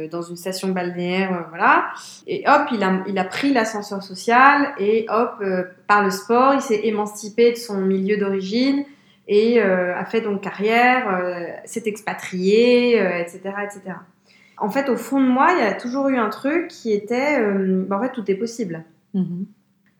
[0.10, 1.86] dans une station balnéaire, voilà.
[2.28, 5.44] Et hop, il a, il a pris l'ascenseur social et hop,
[5.88, 8.84] par le sport, il s'est émancipé de son milieu d'origine
[9.28, 13.98] et a fait donc carrière, s'est expatrié, etc., etc.
[14.58, 17.42] En fait, au fond de moi, il y a toujours eu un truc qui était,
[17.88, 18.84] bah, en fait, tout est possible.
[19.14, 19.46] Mhm.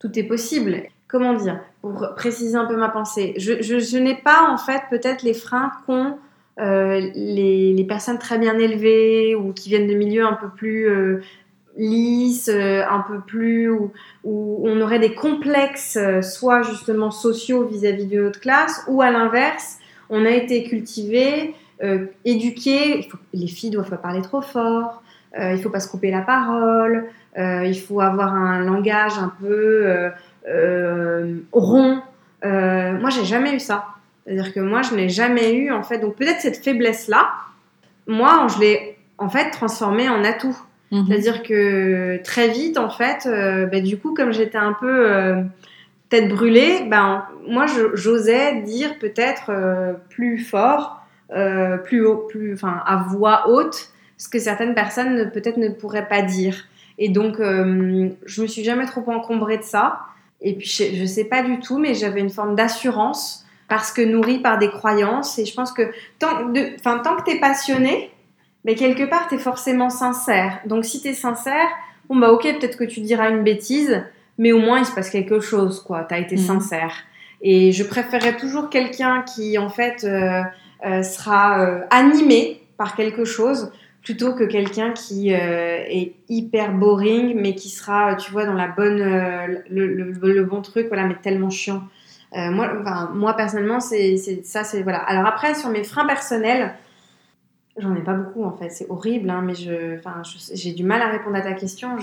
[0.02, 0.82] Tout est possible.
[1.06, 1.60] Comment dire?
[1.80, 6.16] Pour préciser un peu ma pensée, je, n'ai pas en fait peut-être les freins qu'ont
[6.58, 11.22] euh, les, personnes très bien élevées ou qui viennent de milieux un peu plus euh,
[11.76, 13.92] lisses, euh, un peu plus où,
[14.24, 19.78] on aurait des complexes, soit justement sociaux vis-à-vis d'une autre classe, ou à l'inverse,
[20.10, 21.54] on a été cultivé,
[22.24, 23.08] éduqué.
[23.32, 25.02] il les filles doivent pas parler trop fort,
[25.38, 29.86] euh, il faut pas se couper la parole, il faut avoir un langage un peu
[29.86, 30.10] euh,
[30.48, 32.00] euh, rond.
[32.44, 33.86] Euh, moi, j'ai jamais eu ça.
[34.24, 37.30] C'est-à-dire que moi, je n'ai jamais eu, en fait, donc peut-être cette faiblesse-là,
[38.06, 40.56] moi, je l'ai en fait transformée en atout.
[40.90, 41.06] Mhm.
[41.06, 45.42] C'est-à-dire que très vite, en fait, euh, bah, du coup, comme j'étais un peu euh,
[46.08, 51.00] tête brûlée, ben, moi, j'osais dire peut-être euh, plus fort,
[51.34, 56.08] euh, plus haut, plus, enfin, à voix haute, ce que certaines personnes peut-être ne pourraient
[56.08, 56.66] pas dire.
[56.98, 60.00] Et donc, euh, je me suis jamais trop encombrée de ça.
[60.40, 64.02] Et puis, je, ne sais pas du tout, mais j'avais une forme d'assurance parce que
[64.02, 65.38] nourrie par des croyances.
[65.38, 68.10] Et je pense que tant, de, tant que tu es passionné,
[68.64, 70.60] mais quelque part, tu es forcément sincère.
[70.66, 71.68] Donc, si tu es sincère,
[72.08, 74.04] bon, bah, ok, peut-être que tu diras une bêtise,
[74.38, 76.04] mais au moins, il se passe quelque chose, quoi.
[76.04, 76.46] Tu as été mmh.
[76.46, 76.92] sincère.
[77.42, 80.42] Et je préférerais toujours quelqu'un qui, en fait, euh,
[80.86, 87.54] euh, sera euh, animé par quelque chose plutôt que quelqu'un qui est hyper boring, mais
[87.54, 88.98] qui sera, tu vois, dans la bonne,
[89.70, 91.84] le, bon truc, voilà, mais tellement chiant.
[92.34, 94.98] moi, moi, personnellement, c'est ça, c'est voilà.
[94.98, 96.74] Alors après, sur mes freins personnels,
[97.76, 98.70] j'en ai pas beaucoup en fait.
[98.70, 99.98] C'est horrible, hein, mais je,
[100.54, 101.96] j'ai du mal à répondre à ta question.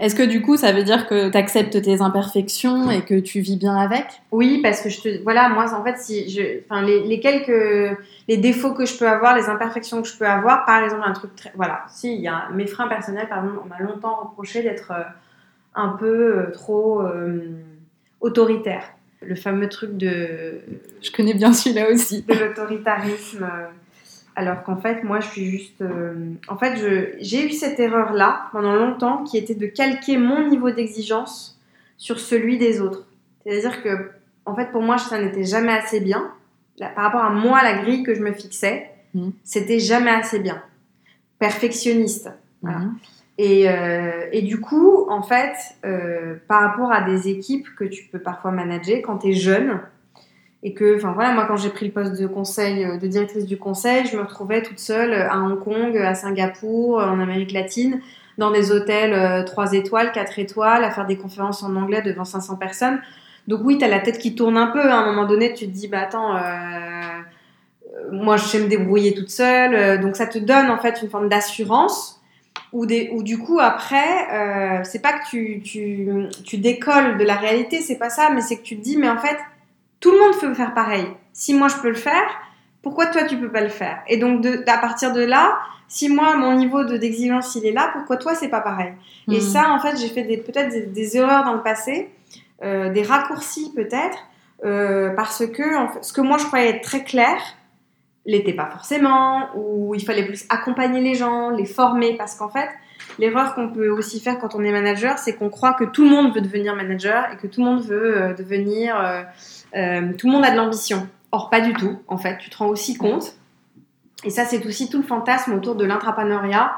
[0.00, 3.40] Est-ce que du coup, ça veut dire que tu acceptes tes imperfections et que tu
[3.40, 4.06] vis bien avec?
[4.32, 7.96] Oui, parce que je te, voilà, moi, en fait, si je, enfin, les, quelques,
[8.28, 11.12] les défauts que je peux avoir, les imperfections que je peux avoir, par exemple, un
[11.12, 14.16] truc très, voilà, si il y a mes freins personnels, par exemple, on m'a longtemps
[14.16, 15.02] reproché d'être euh,
[15.76, 17.52] un peu euh, trop euh,
[18.20, 18.82] autoritaire.
[19.22, 20.60] Le fameux truc de.
[21.00, 22.22] Je connais bien celui-là aussi.
[22.22, 23.48] De l'autoritarisme.
[24.36, 25.80] Alors qu'en fait, moi, je suis juste.
[25.80, 30.70] Euh, en fait, j'ai eu cette erreur-là pendant longtemps qui était de calquer mon niveau
[30.70, 31.60] d'exigence
[31.96, 33.06] sur celui des autres.
[33.44, 34.10] C'est-à-dire que,
[34.44, 36.32] en fait, pour moi, ça n'était jamais assez bien.
[36.78, 39.30] par rapport à moi, la grille que je me fixais, mmh.
[39.44, 40.60] c'était jamais assez bien.
[41.38, 42.30] Perfectionniste.
[42.62, 42.88] Mmh.
[43.38, 48.04] Et, euh, et, du coup, en fait, euh, par rapport à des équipes que tu
[48.04, 49.80] peux parfois manager quand tu es jeune,
[50.64, 54.06] et que, enfin voilà, moi quand j'ai pris le poste de euh, directrice du conseil,
[54.06, 58.00] je me retrouvais toute seule à Hong Kong, à Singapour, en Amérique latine,
[58.38, 62.24] dans des hôtels 3 euh, étoiles, 4 étoiles, à faire des conférences en anglais devant
[62.24, 62.98] 500 personnes.
[63.46, 64.80] Donc oui, tu as la tête qui tourne un peu.
[64.80, 66.40] À un moment donné, tu te dis, bah attends, euh,
[68.10, 70.00] moi je sais me débrouiller toute seule.
[70.00, 72.22] Donc ça te donne en fait une forme d'assurance.
[72.72, 78.10] Ou, du coup, après, c'est pas que tu, tu décolles de la réalité, c'est pas
[78.10, 79.36] ça, mais c'est que tu te dis, mais en fait,
[80.00, 81.06] tout le monde peut faire pareil.
[81.32, 82.28] Si moi je peux le faire,
[82.82, 84.02] pourquoi toi tu peux pas le faire?
[84.08, 87.72] Et donc de, à partir de là, si moi mon niveau de d'exigence il est
[87.72, 88.92] là, pourquoi toi c'est pas pareil?
[89.28, 89.40] Et hmm.
[89.40, 92.10] ça en fait j'ai fait peut-être des, erreurs dans le passé,
[92.62, 94.18] euh, des raccourcis peut-être,
[94.64, 97.38] euh, parce que en fait, ce que moi je croyais être très clair
[98.26, 102.68] l'était pas forcément, ou il fallait plus accompagner les gens, les former, parce qu'en fait
[103.18, 106.10] l'erreur qu'on peut aussi faire quand on est manager, c'est qu'on croit que tout le
[106.10, 108.96] monde veut devenir manager et que tout le monde veut euh, devenir
[109.76, 111.08] euh, tout le monde a de l'ambition.
[111.32, 112.38] Or, pas du tout, en fait.
[112.38, 113.36] Tu te rends aussi compte.
[114.24, 116.72] Et ça, c'est aussi tout le fantasme autour de l'intrapreneuriat,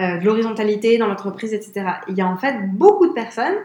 [0.00, 1.84] euh, de l'horizontalité dans l'entreprise, etc.
[2.08, 3.56] Il y a en fait beaucoup de personnes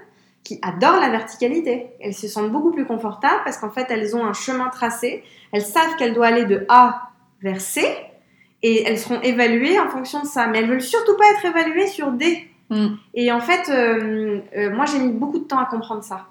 [0.43, 1.87] qui adorent la verticalité.
[1.99, 5.23] Elles se sentent beaucoup plus confortables parce qu'en fait, elles ont un chemin tracé.
[5.51, 7.11] Elles savent qu'elles doivent aller de A
[7.41, 7.83] vers C
[8.61, 10.47] et elles seront évaluées en fonction de ça.
[10.47, 12.47] Mais elles veulent surtout pas être évaluées sur D.
[12.69, 12.87] Mm.
[13.13, 16.27] Et en fait, euh, moi, j'ai mis beaucoup de temps à comprendre ça.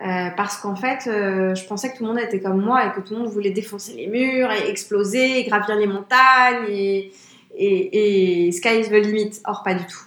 [0.00, 2.92] Euh, parce qu'en fait, euh, je pensais que tout le monde était comme moi et
[2.92, 7.12] que tout le monde voulait défoncer les murs et exploser, et gravir les montagnes et,
[7.56, 9.40] et, et, sky is the limit.
[9.44, 10.04] Or, pas du tout.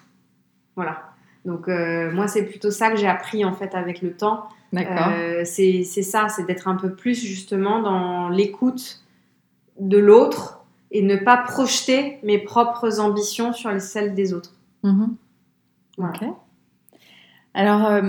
[0.78, 1.04] Voilà.
[1.44, 4.48] Donc, euh, moi, c'est plutôt ça que j'ai appris en fait avec le temps.
[4.72, 5.12] D'accord.
[5.44, 9.02] c'est ça, c'est d'être un peu plus justement dans l'écoute
[9.82, 14.54] de l'autre et ne pas projeter mes propres ambitions sur celles des autres.
[14.86, 15.10] Mm-hmm.
[15.98, 16.24] Ok.
[17.54, 18.02] Alors,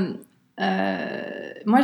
[0.58, 1.80] moi,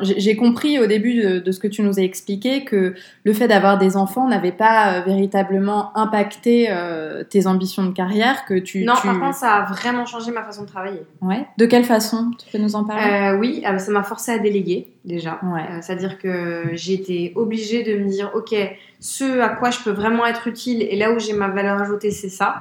[0.00, 2.94] j'ai compris au début de, ce que tu nous as expliqué que
[3.24, 8.44] le fait d'avoir des enfants n'avait pas euh, véritablement impacté euh, tes ambitions de carrière,
[8.44, 8.84] que tu...
[8.84, 11.02] Non, par contre, ça a vraiment changé ma façon de travailler.
[11.20, 11.46] Ouais.
[11.58, 12.30] De quelle façon?
[12.38, 13.36] Tu peux nous en parler?
[13.38, 15.40] Oui, ça m'a forcé à déléguer déjà.
[15.80, 18.54] C'est-à-dire que j'ai été obligée de me dire, ok,
[19.00, 22.10] ce à quoi je peux vraiment être utile et là où j'ai ma valeur ajoutée,
[22.10, 22.56] c'est ça.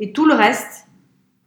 [0.00, 0.86] Et tout le reste,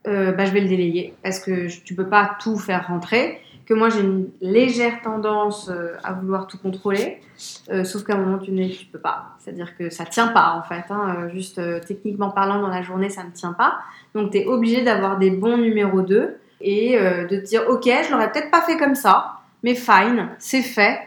[0.07, 3.41] euh, bah, je vais le délayer parce que tu peux pas tout faire rentrer.
[3.65, 7.21] Que moi j'ai une légère tendance euh, à vouloir tout contrôler,
[7.69, 9.35] euh, sauf qu'à un moment tu ne tu peux pas.
[9.37, 10.85] C'est-à-dire que ça tient pas en fait.
[10.89, 11.29] Hein.
[11.31, 13.77] juste techniquement parlant, dans la journée ça ne tient pas.
[14.15, 18.11] Donc tu es obligé d'avoir des bons numéros 2 et de te dire ok, je
[18.11, 20.99] l'aurais peut-être pas fait comme ça, mais fine, c'est fait,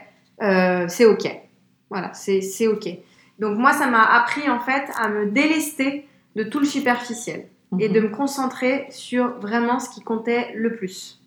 [0.87, 1.29] c'est ok.
[1.89, 2.87] Voilà, c'est ok.
[3.39, 7.47] Donc moi ça m'a appris en fait à me délester de tout le superficiel
[7.79, 8.07] et de mhm.
[8.07, 11.19] me concentrer sur vraiment ce qui comptait le plus.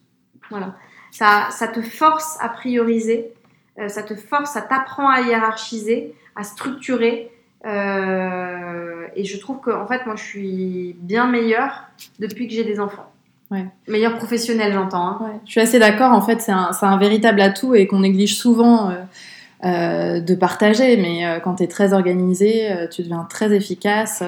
[0.51, 0.75] Voilà.
[1.11, 3.33] Ça, ça te force à prioriser,
[3.79, 7.31] euh, ça te force, ça t'apprend à hiérarchiser, à structurer.
[7.65, 11.85] Euh, et je trouve que, en fait, moi, je suis bien meilleure
[12.19, 13.11] depuis que j'ai des enfants.
[13.51, 13.67] Ouais.
[13.89, 15.07] Meilleure professionnelle, j'entends.
[15.07, 15.19] Hein.
[15.23, 15.41] Ouais.
[15.47, 16.13] Je suis assez d'accord.
[16.13, 18.91] En fait, c'est un, un, véritable atout et qu'on néglige souvent.
[18.91, 18.95] Euh,
[19.65, 24.23] euh, de partager, mais quand tu es très organisé, tu deviens très efficace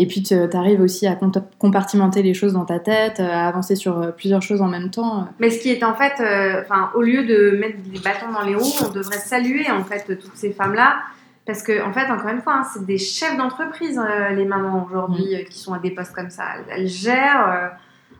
[0.00, 1.18] Et puis tu arrives aussi à
[1.58, 5.28] compartimenter les choses dans ta tête, à avancer sur plusieurs choses en même temps.
[5.38, 6.14] Mais ce qui est en fait,
[6.62, 10.04] enfin, au lieu de mettre des bâtons dans les roues, on devrait saluer en fait
[10.18, 10.96] toutes ces femmes-là
[11.50, 14.86] parce que, en fait, encore une fois, hein, c'est des chefs d'entreprise, euh, les mamans
[14.86, 15.34] aujourd'hui, mm.
[15.34, 16.44] euh, qui sont à des postes comme ça.
[16.70, 17.68] Elles, gèrent euh,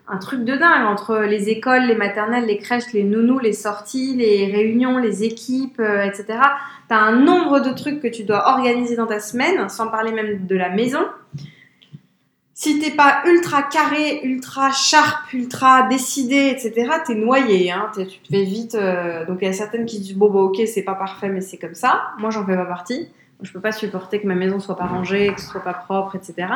[0.08, 4.16] un truc de dingue entre les écoles, les maternelles, les crèches, les nounous, les sorties,
[4.16, 6.24] les réunions, les équipes, etc.
[6.88, 10.10] Tu as un nombre de trucs que tu dois organiser dans ta semaine, sans parler
[10.10, 11.06] même de la maison.
[12.62, 17.70] Si t'es pas ultra carré, ultra sharp, ultra décidé, etc., t'es noyé.
[17.70, 18.76] Hein, tu te fais vite.
[19.26, 21.56] donc il y a certaines qui disent bon bah ok c'est pas parfait mais c'est
[21.56, 22.10] comme ça.
[22.18, 23.08] Moi j'en fais pas partie.
[23.40, 26.16] Je peux pas supporter que ma maison soit pas rangée, que ce soit pas propre,
[26.16, 26.48] etc.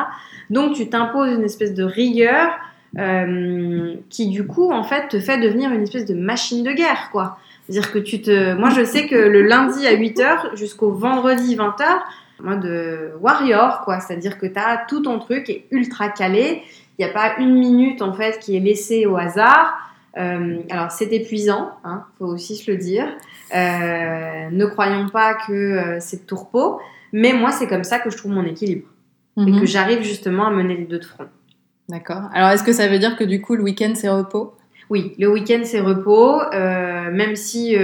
[0.51, 2.51] Donc tu t'imposes une espèce de rigueur
[2.99, 7.09] euh, qui du coup en fait te fait devenir une espèce de machine de guerre,
[7.11, 7.39] quoi.
[7.67, 11.83] C'est-à-dire que tu te, moi je sais que le lundi à 8h jusqu'au vendredi 20h,
[12.41, 13.99] moi de warrior, quoi.
[13.99, 16.63] C'est-à-dire que tu as tout ton truc est ultra calé.
[16.97, 19.85] Il n'y a pas une minute en fait qui est laissée au hasard.
[20.17, 23.05] Euh, alors c'est épuisant, hein, faut aussi se le dire.
[23.53, 26.79] Euh, ne croyons pas que euh, c'est de tourpeau,
[27.11, 28.87] mais moi c'est comme ça que je trouve mon équilibre
[29.37, 29.65] et que mhm.
[29.65, 31.25] j'arrive justement à mener les deux de front.
[31.89, 32.29] D'accord.
[32.33, 34.55] Alors est-ce que ça veut dire que du coup le week-end c'est repos?
[34.89, 37.75] Oui, le week-end c'est repos, même si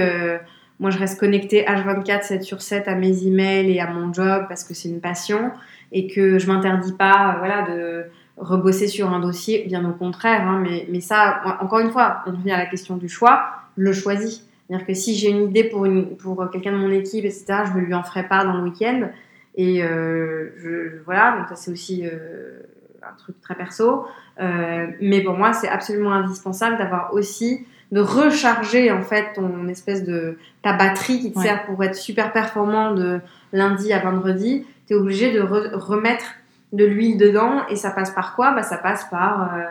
[0.80, 4.44] moi je reste connectée H24 7 sur 7 à mes emails et à mon job
[4.48, 5.50] parce que c'est une passion
[5.92, 8.04] et que je m'interdis pas, voilà, de
[8.38, 10.48] rebosser sur un dossier, bien au contraire.
[10.48, 13.44] Hein, mais, mais ça, encore une fois, on revient à la question du choix,
[13.76, 14.46] le choisis.
[14.66, 17.78] C'est-à-dire que si j'ai une idée pour, une, pour quelqu'un de mon équipe, etc., je
[17.78, 19.10] ne lui en ferai pas dans le week-end.
[19.54, 22.60] Et euh, voilà, donc ça c'est aussi euh,
[23.02, 24.06] un truc très perso.
[24.40, 30.02] Euh, mais pour moi, c'est absolument indispensable d'avoir aussi de recharger en fait ton espèce
[30.04, 33.20] de ta batterie qui te sert pour être super performant de
[33.52, 34.66] lundi à vendredi.
[34.86, 36.24] Tu es obligé de remettre
[36.72, 37.66] de l'huile dedans.
[37.68, 38.52] Et ça passe par quoi?
[38.52, 39.64] Bah, Ça passe par, euh,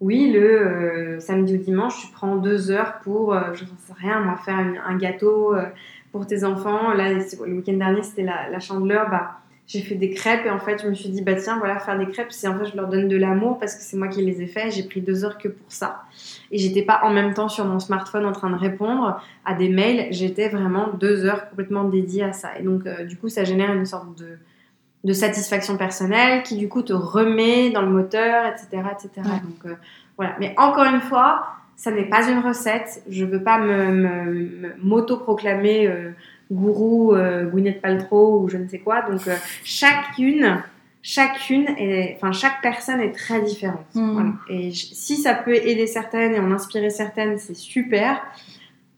[0.00, 3.94] oui, le euh, samedi ou dimanche, tu prends deux heures pour, euh, je ne sais
[3.96, 5.54] rien, moi, faire un gâteau
[6.12, 6.92] pour tes enfants.
[6.92, 9.08] Là, le week-end dernier, c'était la, la, chandeleur.
[9.10, 9.39] Bah,
[9.70, 11.96] j'ai fait des crêpes et en fait, je me suis dit, bah tiens, voilà, faire
[11.96, 14.22] des crêpes, c'est en fait, je leur donne de l'amour parce que c'est moi qui
[14.22, 14.70] les ai fait.
[14.70, 16.02] J'ai pris deux heures que pour ça.
[16.50, 19.68] Et j'étais pas en même temps sur mon smartphone en train de répondre à des
[19.68, 20.08] mails.
[20.10, 22.58] J'étais vraiment deux heures complètement dédiée à ça.
[22.58, 24.38] Et donc, du coup, ça génère une sorte de,
[25.04, 28.82] de satisfaction personnelle qui du coup te remet dans le moteur, etc.
[28.92, 29.28] etc.
[29.42, 29.74] Donc euh,
[30.16, 30.34] voilà.
[30.38, 31.46] Mais encore une fois,
[31.76, 33.02] ça n'est pas une recette.
[33.08, 36.10] Je veux pas me, m'auto-proclamer euh,
[36.50, 39.02] gourou euh, Gwyneth Paltrow ou je ne sais quoi.
[39.02, 40.62] Donc euh, chacune,
[41.02, 43.86] chacune, est, enfin chaque personne est très différente.
[43.94, 44.32] Mm.
[44.48, 48.22] Et si ça peut aider certaines et en inspirer certaines, c'est super.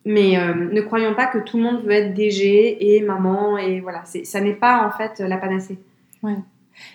[0.04, 4.02] Mais ne croyons pas que tout le monde veut être DG et maman et voilà,
[4.04, 5.78] ça n'est pas en fait la panacée.
[6.24, 6.34] Ouais.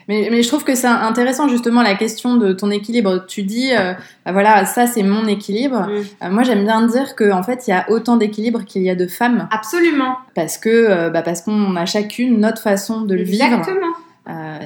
[0.08, 3.26] Mais, mais, je trouve que c'est intéressant justement la question de ton équilibre.
[3.28, 3.94] Tu dis, euh,
[4.26, 5.88] bah voilà, ça c'est mon équilibre.
[5.88, 6.26] Mm.
[6.26, 8.90] Euh, moi j'aime bien dire qu'en en fait il y a autant d'équilibre qu'il y
[8.90, 9.48] a de femmes.
[9.52, 10.18] Absolument.
[10.36, 13.46] Parce que euh, bah, parce qu'on a chacune notre façon de le vivre.
[13.46, 13.94] Exactement.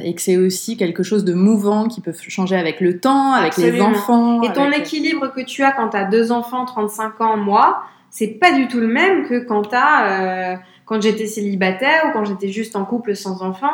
[0.03, 3.57] et que c'est aussi quelque chose de mouvant qui peut changer avec le temps, avec
[3.57, 4.41] les enfants.
[4.43, 8.39] Et ton équilibre que tu as quand tu as deux enfants, 35 ans, moi, c'est
[8.39, 10.59] pas du tout le même que quand tu as
[10.91, 13.71] quand j'étais célibataire ou quand j'étais juste en couple sans enfant.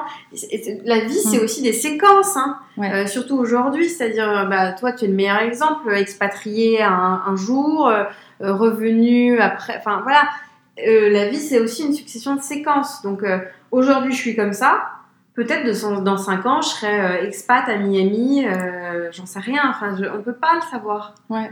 [0.85, 1.43] La vie, c'est mm.
[1.43, 2.59] aussi des séquences, hein.
[2.77, 3.89] euh, surtout aujourd'hui.
[3.89, 8.03] C'est-à-dire, euh, bah, toi, tu es le meilleur exemple, expatrié un, un jour, euh,
[8.39, 9.77] revenu après.
[9.79, 10.29] Enfin, voilà.
[10.77, 13.01] la vie, c'est aussi une succession de séquences.
[13.01, 13.23] Donc,
[13.71, 14.83] aujourd'hui, je suis comme ça.
[15.33, 15.65] Peut-être
[16.03, 18.45] dans 5 ans, je serai expat à Miami,
[19.11, 19.63] j'en sais rien.
[19.71, 21.15] Enfin, on ne peut pas le savoir.
[21.31, 21.49] Ouais.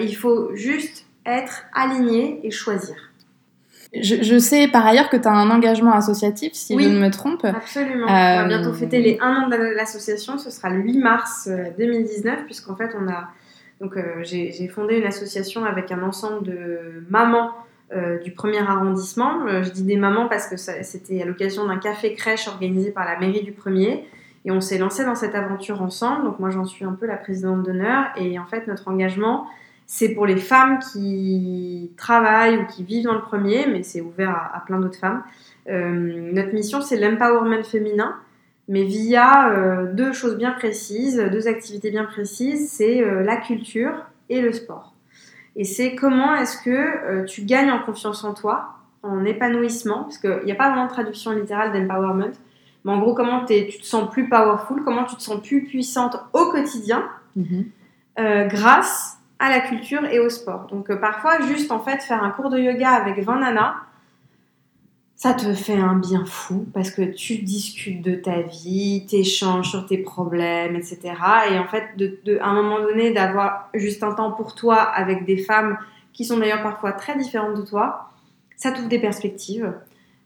[0.00, 3.07] il faut juste être aligné et choisir.
[3.94, 7.44] Je, sais par ailleurs que tu as un engagement associatif, si je ne me trompe.
[7.44, 8.06] Absolument.
[8.06, 10.36] On va euh, bientôt fêter les 1 an de l'association.
[10.36, 13.28] Ce sera le 8 mars 2019, euh, puisqu'en fait, on a.
[13.80, 17.52] Donc, euh, j'ai fondé une association avec un ensemble de mamans
[18.22, 19.62] du premier arrondissement.
[19.62, 23.18] je dis des mamans parce que c'était à l'occasion d'un café crèche organisé par la
[23.18, 24.04] mairie du premier.
[24.44, 26.24] Et on s'est lancé dans cette aventure ensemble.
[26.24, 28.08] Donc, moi, j'en suis un peu la présidente d'honneur.
[28.16, 29.46] Et en fait, notre engagement,
[29.90, 34.50] c'est pour les femmes qui travaillent ou qui vivent dans le premier, mais c'est ouvert
[34.54, 35.22] à, plein d'autres femmes.
[35.66, 38.14] Euh, notre mission, c'est l'empowerment féminin,
[38.68, 43.94] mais via euh, deux choses bien précises, deux activités bien précises, c'est euh, la culture
[44.28, 44.92] et le sport.
[45.56, 50.44] Et c'est comment est-ce que tu gagnes en confiance en toi, en épanouissement, parce qu'il
[50.44, 52.32] n'y a pas vraiment de traduction littérale d'empowerment,
[52.84, 56.18] mais en gros, comment tu te sens plus powerful, comment tu te sens plus puissante
[56.34, 57.08] au quotidien,
[57.38, 58.48] mm-hmm.
[58.48, 60.66] grâce à la culture et au sport.
[60.70, 63.74] Donc euh, parfois, juste en fait, faire un cours de yoga avec 20 nanas,
[65.18, 69.84] ça te fait un bien fou parce que tu discutes de ta vie, t'échanges sur
[69.84, 71.00] tes problèmes, etc.
[71.50, 75.24] Et en fait, de, à un moment donné, d'avoir juste un temps pour toi avec
[75.24, 75.76] des femmes
[76.12, 78.10] qui sont d'ailleurs parfois très différentes de toi,
[78.56, 79.72] ça t'ouvre des perspectives.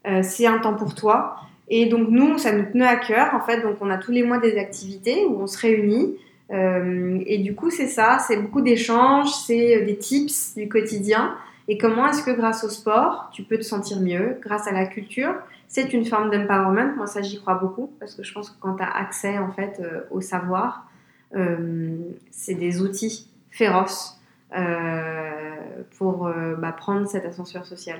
[0.07, 1.37] Euh, c'est un temps pour toi.
[1.69, 3.61] Et donc nous, ça nous tenait à cœur, en fait.
[3.61, 6.17] Donc on a tous les mois des activités où on se réunit.
[6.53, 11.35] Euh, et du coup, c'est ça, c'est beaucoup d'échanges, c'est des tips du quotidien.
[11.67, 14.85] Et comment est-ce que grâce au sport, tu peux te sentir mieux, grâce à la
[14.85, 15.33] culture?
[15.67, 16.95] C'est une forme d'empowerment.
[16.95, 19.51] Moi, ça, j'y crois beaucoup parce que je pense que quand tu as accès en
[19.51, 20.87] fait euh, au savoir,
[21.35, 21.97] euh,
[22.29, 24.19] c'est des outils féroces
[24.55, 25.55] euh,
[25.97, 26.29] pour
[26.59, 27.99] bah, prendre cet ascenseur social.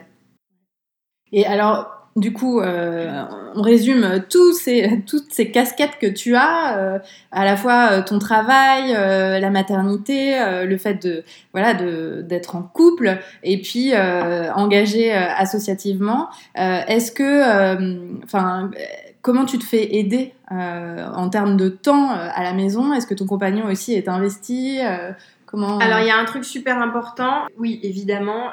[1.33, 3.25] Et alors, du coup, euh,
[3.55, 6.99] on résume tous ces, toutes ces casquettes que tu as, euh,
[7.31, 11.23] à la fois euh, ton travail, la maternité, le fait de
[11.53, 16.29] voilà d'être en couple et puis engagé associativement.
[16.55, 18.69] Est-ce que, enfin,
[19.21, 22.93] comment tu te fais aider en termes de temps à la maison?
[22.93, 24.79] Est-ce que ton compagnon aussi est investi
[25.45, 25.79] Comment?
[25.79, 27.45] Alors il y a un truc super important.
[27.57, 28.51] Oui, évidemment.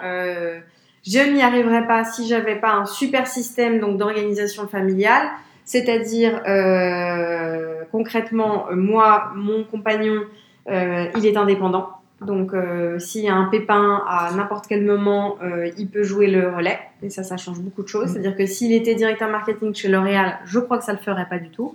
[1.06, 5.28] Je n'y arriverais pas si j'avais pas un super système donc d'organisation familiale,
[5.64, 10.22] c'est-à-dire euh, concrètement moi, mon compagnon,
[10.68, 11.88] euh, il est indépendant.
[12.20, 15.36] Donc euh, s'il y a un pépin à n'importe quel moment,
[15.78, 18.10] il peut jouer le relais et ça, ça change beaucoup de choses.
[18.10, 18.12] Mmh.
[18.12, 21.38] C'est-à-dire que s'il était directeur marketing chez L'Oréal, je crois que ça le ferait pas
[21.38, 21.72] du tout.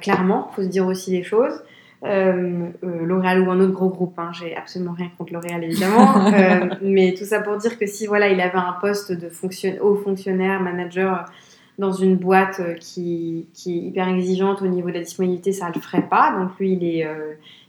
[0.00, 1.62] clairement, faut se dire aussi les choses.
[2.02, 4.18] Euh, euh, L'Oréal ou un autre gros groupe.
[4.18, 4.30] Hein.
[4.32, 8.28] J'ai absolument rien contre L'Oréal évidemment, euh, mais tout ça pour dire que si voilà,
[8.28, 11.26] il avait un poste de fonction haut fonctionnaire, manager
[11.78, 15.80] dans une boîte qui, qui, est hyper exigeante au niveau de la disponibilité, ça le
[15.80, 16.36] ferait pas.
[16.38, 17.06] Donc lui, il est,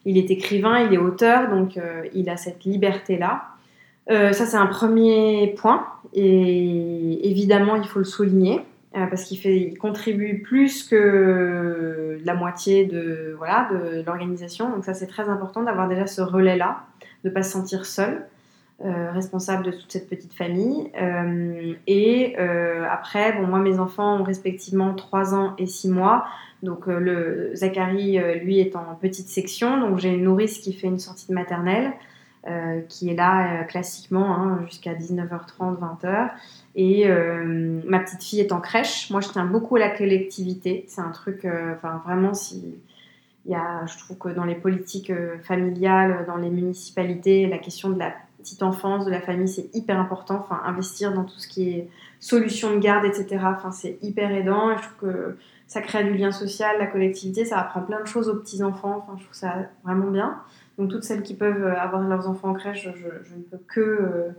[0.03, 1.79] il est écrivain, il est auteur, donc
[2.13, 3.43] il a cette liberté là.
[4.09, 8.59] ça c'est un premier point et évidemment il faut le souligner.
[8.97, 14.69] Euh, parce qu'il fait, il contribue plus que la moitié de voilà de l'organisation.
[14.69, 16.83] Donc ça c'est très important d'avoir déjà ce relais là,
[17.23, 18.25] de pas se sentir seul,
[18.83, 20.91] euh, responsable de toute cette petite famille.
[21.01, 26.25] Euh, et après, bon moi mes enfants ont respectivement 3 ans et 6 mois.
[26.61, 30.99] Donc le Zachary lui est en petite section, donc j'ai une nourrice qui fait une
[30.99, 31.93] sortie de maternelle.
[32.89, 36.31] qui est là classiquement hein, jusqu'à 19h30, 20h.
[36.75, 39.09] Et euh, ma petite fille est en crèche.
[39.09, 40.85] Moi, je tiens beaucoup à la collectivité.
[40.87, 42.75] C'est un truc, euh, enfin, vraiment, si.
[43.45, 47.57] Il y a, je trouve que dans les politiques euh, familiales, dans les municipalités, la
[47.57, 50.45] question de la petite enfance, de la famille, c'est hyper important.
[50.47, 53.39] Enfin, investir dans tout ce qui est solution de garde, etc.
[53.47, 54.71] Enfin, c'est hyper aidant.
[54.71, 58.07] Et je trouve que ça crée du lien social, la collectivité, ça apprend plein de
[58.07, 59.03] choses aux petits enfants.
[59.03, 60.37] Enfin, je trouve ça vraiment bien.
[60.77, 64.33] Donc, toutes celles qui peuvent avoir leurs enfants en crèche, je, je ne peux que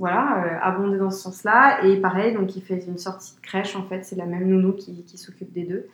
[0.00, 1.84] voilà, euh, abondé dans ce sens-là.
[1.84, 4.72] Et pareil, donc il fait une sortie de crèche, en fait, c'est la même nounou
[4.72, 5.86] qui, s'occupe des deux.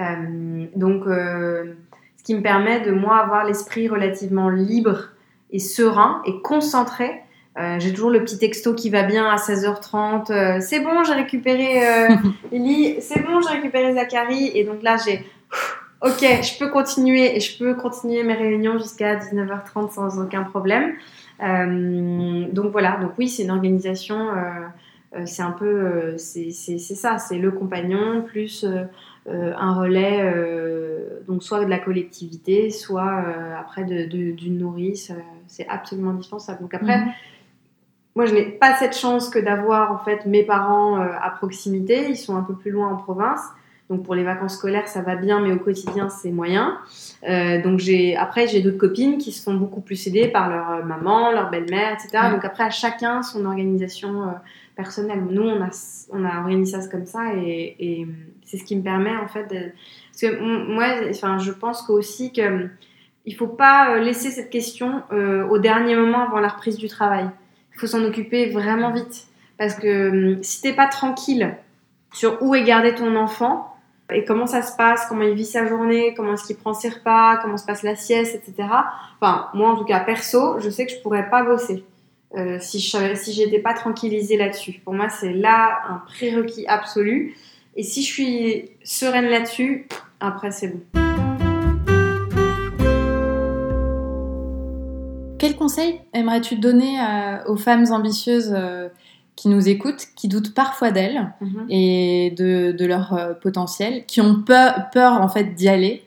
[0.00, 1.74] Euh, donc, euh,
[2.16, 5.08] ce qui me permet de, moi, avoir l'esprit relativement libre
[5.50, 7.22] et serein et concentré.
[7.78, 10.60] j'ai toujours le petit texto qui va bien à 16h30.
[10.60, 11.82] c'est bon, j'ai récupéré
[12.52, 13.00] Ellie.
[13.00, 14.52] C'est bon, j'ai récupéré Zachary.
[14.54, 15.24] Et donc là, j'ai...
[16.00, 20.94] Ok, je peux continuer et je peux continuer mes réunions jusqu'à 19h30 sans aucun problème.
[21.42, 24.42] Euh, donc voilà, donc oui, c'est une organisation, euh,
[25.16, 28.64] euh, c'est un peu, c'est ça, c'est le compagnon plus
[29.26, 30.32] un relais,
[31.26, 33.24] donc soit de la collectivité, soit
[33.58, 35.12] après d'une nourrice,
[35.48, 36.62] c'est absolument indispensable.
[36.62, 37.12] Donc après, mhm.
[38.14, 42.16] moi je n'ai pas cette chance que d'avoir en fait mes parents à proximité, ils
[42.16, 43.40] sont un peu plus loin en province.
[43.90, 46.78] Donc pour les vacances scolaires, ça va bien, mais au quotidien, c'est moyen.
[47.26, 50.70] Euh, donc j'ai après j'ai d'autres copines qui se font beaucoup plus aider par leur
[50.70, 52.30] euh, maman, leur belle-mère, etc.
[52.30, 54.32] Donc après à chacun son organisation euh,
[54.76, 55.24] personnelle.
[55.30, 55.70] Nous on a
[56.10, 58.06] on a organisé ça comme ça et, et
[58.44, 59.72] c'est ce qui me permet en fait de...
[60.10, 62.68] parce que moi enfin je pense aussi que
[63.24, 65.02] il faut pas laisser cette question
[65.50, 67.28] au dernier moment avant la reprise du travail.
[67.74, 69.26] Il faut s'en occuper vraiment vite
[69.58, 71.54] parce que si t'es pas tranquille
[72.12, 73.77] sur où est gardé ton enfant,
[74.12, 76.88] et comment ça se passe, comment il vit sa journée, comment est-ce qu'il prend ses
[76.88, 78.68] repas, comment se passe la sieste, etc.
[79.20, 81.84] Enfin, moi en tout cas, perso, je sais que je pourrais pas bosser
[82.36, 84.80] euh, si je si j'étais pas tranquillisée là-dessus.
[84.84, 87.36] Pour moi, c'est là un prérequis absolu.
[87.76, 89.88] Et si je suis sereine là-dessus,
[90.20, 90.80] après c'est bon.
[95.38, 96.98] Quel conseil aimerais-tu donner
[97.46, 98.88] aux femmes ambitieuses euh,
[99.38, 101.66] qui nous écoutent, qui doutent parfois d'elles mhm.
[101.70, 106.02] et de, de leur euh, potentiel, qui ont peur, peur en fait d'y aller.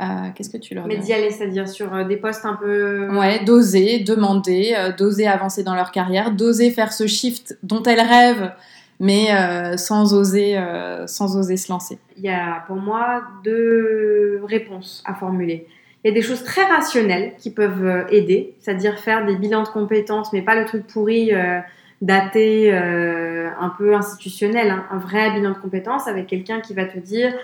[0.00, 2.54] Euh, qu'est-ce que tu leur dis Mais d'y aller, c'est-à-dire sur euh, des postes un
[2.54, 3.08] peu...
[3.18, 8.52] Ouais, d'oser, demander, d'oser avancer dans leur carrière, d'oser faire ce shift dont elles rêvent
[8.98, 14.40] mais euh, sans, oser, euh, sans oser se lancer Il y a pour moi deux
[14.44, 15.66] réponses à formuler.
[16.02, 19.68] Il y a des choses très rationnelles qui peuvent aider, c'est-à-dire faire des bilans de
[19.68, 21.32] compétences, mais pas le truc pourri
[22.02, 24.84] daté, un peu institutionnel, hein.
[24.90, 27.34] un vrai bilan de compétences avec quelqu'un qui va te dire...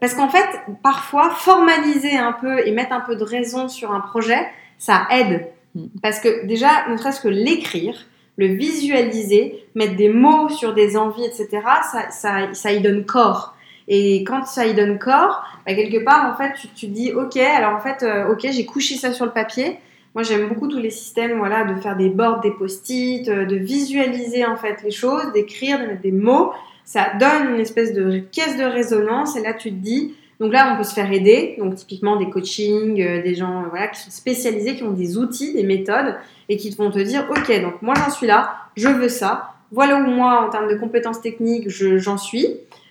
[0.00, 0.48] Parce qu'en fait,
[0.82, 4.44] parfois, formaliser un peu et mettre un peu de raison sur un projet,
[4.78, 5.46] ça aide.
[5.74, 5.86] Mm.
[6.02, 8.06] Parce que déjà, ne serait-ce que l'écrire,
[8.36, 11.48] le visualiser, mettre des mots sur des envies, etc.,
[11.90, 13.54] ça, ça, ça y donne corps.
[13.88, 17.36] Et quand ça y donne corps, bah, quelque part, en fait, tu, tu dis, ok,
[17.36, 19.78] alors en fait, euh, ok, j'ai couché ça sur le papier.
[20.16, 23.54] Moi, j'aime beaucoup tous les systèmes, voilà, de faire des boards, des post-it, euh, de
[23.54, 26.52] visualiser en fait les choses, d'écrire, de mettre des mots.
[26.84, 29.36] Ça donne une espèce de caisse de résonance.
[29.36, 31.56] Et là, tu te dis, donc là, on peut se faire aider.
[31.58, 35.52] Donc typiquement des coachings, euh, des gens voilà qui sont spécialisés, qui ont des outils,
[35.52, 36.14] des méthodes
[36.48, 39.52] et qui vont te dire, ok, donc moi j'en suis là, je veux ça.
[39.70, 42.46] Voilà où moi, en termes de compétences techniques, j'en suis.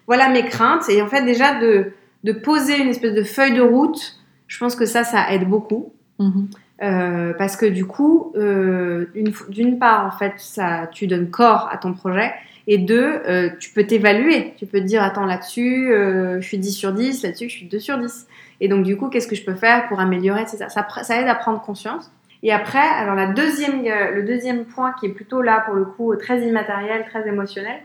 [0.05, 0.87] Voilà mes craintes.
[0.89, 1.85] Et en fait, déjà de,
[2.23, 5.91] de poser une espèce de feuille de route, je pense que ça, ça aide beaucoup.
[6.19, 6.45] Mm-hmm.
[6.81, 9.05] Euh, parce que du coup, euh,
[9.49, 12.33] d'une part, en fait, ça, tu donnes corps à ton projet.
[12.67, 14.53] Et deux, euh, tu peux t'évaluer.
[14.57, 17.67] Tu peux te dire, attends, là-dessus, euh, je suis 10 sur 10, là-dessus, je suis
[17.67, 18.27] 2 sur 10.
[18.59, 21.35] Et donc, du coup, qu'est-ce que je peux faire pour améliorer, Ça, ça aide à
[21.35, 22.11] prendre conscience.
[22.43, 25.85] Et après, alors la deuxième, euh, le deuxième point qui est plutôt là, pour le
[25.85, 27.79] coup, très immatériel, très émotionnel,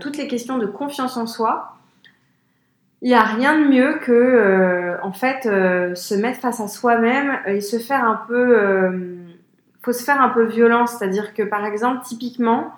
[0.00, 1.78] toutes les questions de confiance en soi.
[3.02, 7.60] Il n'y a rien de mieux que, en fait, se mettre face à soi-même et
[7.60, 8.96] se faire un peu...
[9.82, 10.92] faut se faire un peu violence.
[10.98, 12.72] C'est-à-dire que, par exemple, typiquement,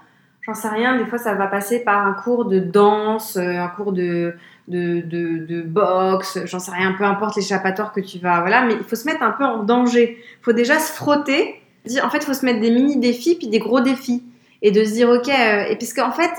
[0.46, 3.68] j'en sais rien, des fois ça va passer par un cours de danse, euh, un
[3.68, 4.34] cours de,
[4.68, 8.84] de, de, boxe, j'en sais rien, peu importe l'échappatoire que tu vas, voilà, mais il
[8.84, 10.18] faut se mettre un peu en danger.
[10.18, 11.60] Il faut déjà se frotter,
[12.02, 14.22] en fait, il faut se mettre des mini défis puis des gros défis.
[14.66, 16.30] Et de se dire, ok, euh, et parce qu'en fait,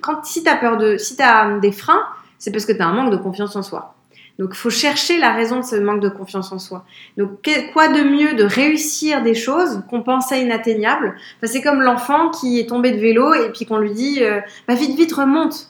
[0.00, 2.04] quand, si tu as peur de, si tu as des freins,
[2.42, 3.94] c'est parce que tu as un manque de confiance en soi.
[4.40, 6.84] Donc, il faut chercher la raison de ce manque de confiance en soi.
[7.16, 11.14] Donc, quoi de mieux de réussir des choses qu'on pensait inatteignables?
[11.36, 14.40] Enfin, C'est comme l'enfant qui est tombé de vélo et puis qu'on lui dit euh,
[14.66, 15.68] bah, vite, vite, remonte.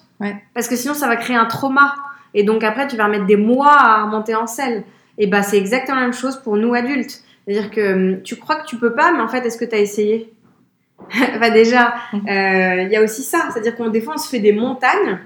[0.55, 1.95] Parce que sinon, ça va créer un trauma.
[2.33, 4.85] Et donc, après, tu vas remettre des mois à remonter en selle.
[5.19, 7.23] Et bah, c'est exactement la même chose pour nous adultes.
[7.45, 9.75] C'est-à-dire que hum, tu crois que tu peux pas, mais en fait, est-ce que tu
[9.75, 10.33] as essayé?
[11.37, 12.17] Enfin, déjà, mmh.
[12.17, 13.49] euh, il y a aussi ça.
[13.53, 15.19] C'est-à-dire qu'on des fois, on se fait des montagnes.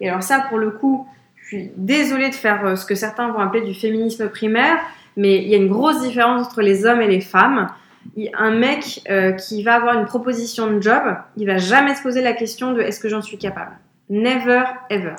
[0.00, 3.30] Et alors, ça, pour le coup, je suis désolée de faire euh, ce que certains
[3.30, 4.78] vont appeler du féminisme primaire,
[5.16, 7.68] mais il y a une grosse différence entre les hommes et les femmes.
[8.34, 11.02] Un mec euh, qui va avoir une proposition de job,
[11.36, 13.72] il va jamais se poser la question de est-ce que j'en suis capable?
[14.10, 15.16] Never ever.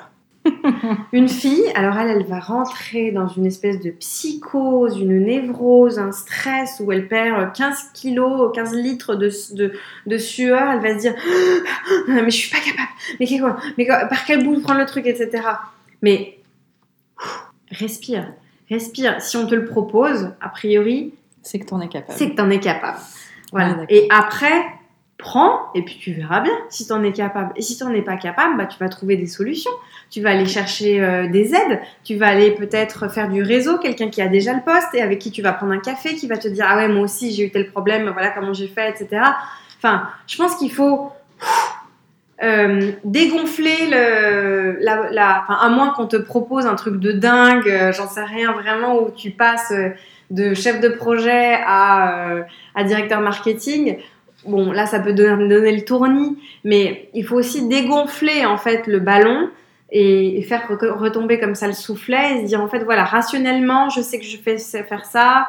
[1.13, 6.11] une fille, alors elle, elle va rentrer dans une espèce de psychose, une névrose, un
[6.11, 9.73] stress où elle perd 15 kilos, 15 litres de, de,
[10.05, 10.69] de sueur.
[10.71, 11.15] Elle va se dire
[12.07, 12.89] Mais je suis pas capable,
[13.19, 15.43] mais, quoi, mais par quel bout prendre le truc, etc.
[16.01, 16.37] Mais
[17.71, 18.33] respire,
[18.69, 19.21] respire.
[19.21, 22.17] Si on te le propose, a priori, c'est que tu en es capable.
[22.17, 22.99] C'est que tu en es capable.
[23.53, 23.77] Voilà.
[23.87, 24.76] et après,
[25.17, 27.51] prends et puis tu verras bien si tu en es capable.
[27.55, 29.71] Et si tu n'en es pas capable, bah, tu vas trouver des solutions.
[30.09, 31.81] Tu vas aller chercher euh, des aides.
[32.03, 35.19] Tu vas aller peut-être faire du réseau, quelqu'un qui a déjà le poste et avec
[35.19, 37.45] qui tu vas prendre un café, qui va te dire Ah ouais, moi aussi j'ai
[37.45, 39.21] eu tel problème, voilà comment j'ai fait, etc.
[39.77, 41.11] Enfin, je pense qu'il faut
[42.43, 47.91] euh, dégonfler le, la, enfin, à moins qu'on te propose un truc de dingue, euh,
[47.91, 49.73] j'en sais rien vraiment, où tu passes
[50.29, 52.43] de chef de projet à,
[52.75, 53.97] à directeur marketing.
[54.47, 58.87] Bon, là, ça peut donner, donner, le tournis, mais il faut aussi dégonfler en fait
[58.87, 59.49] le ballon
[59.91, 64.01] et, faire retomber comme ça le soufflet et se dire en fait voilà rationnellement, je
[64.01, 65.47] sais que je fais faire ça,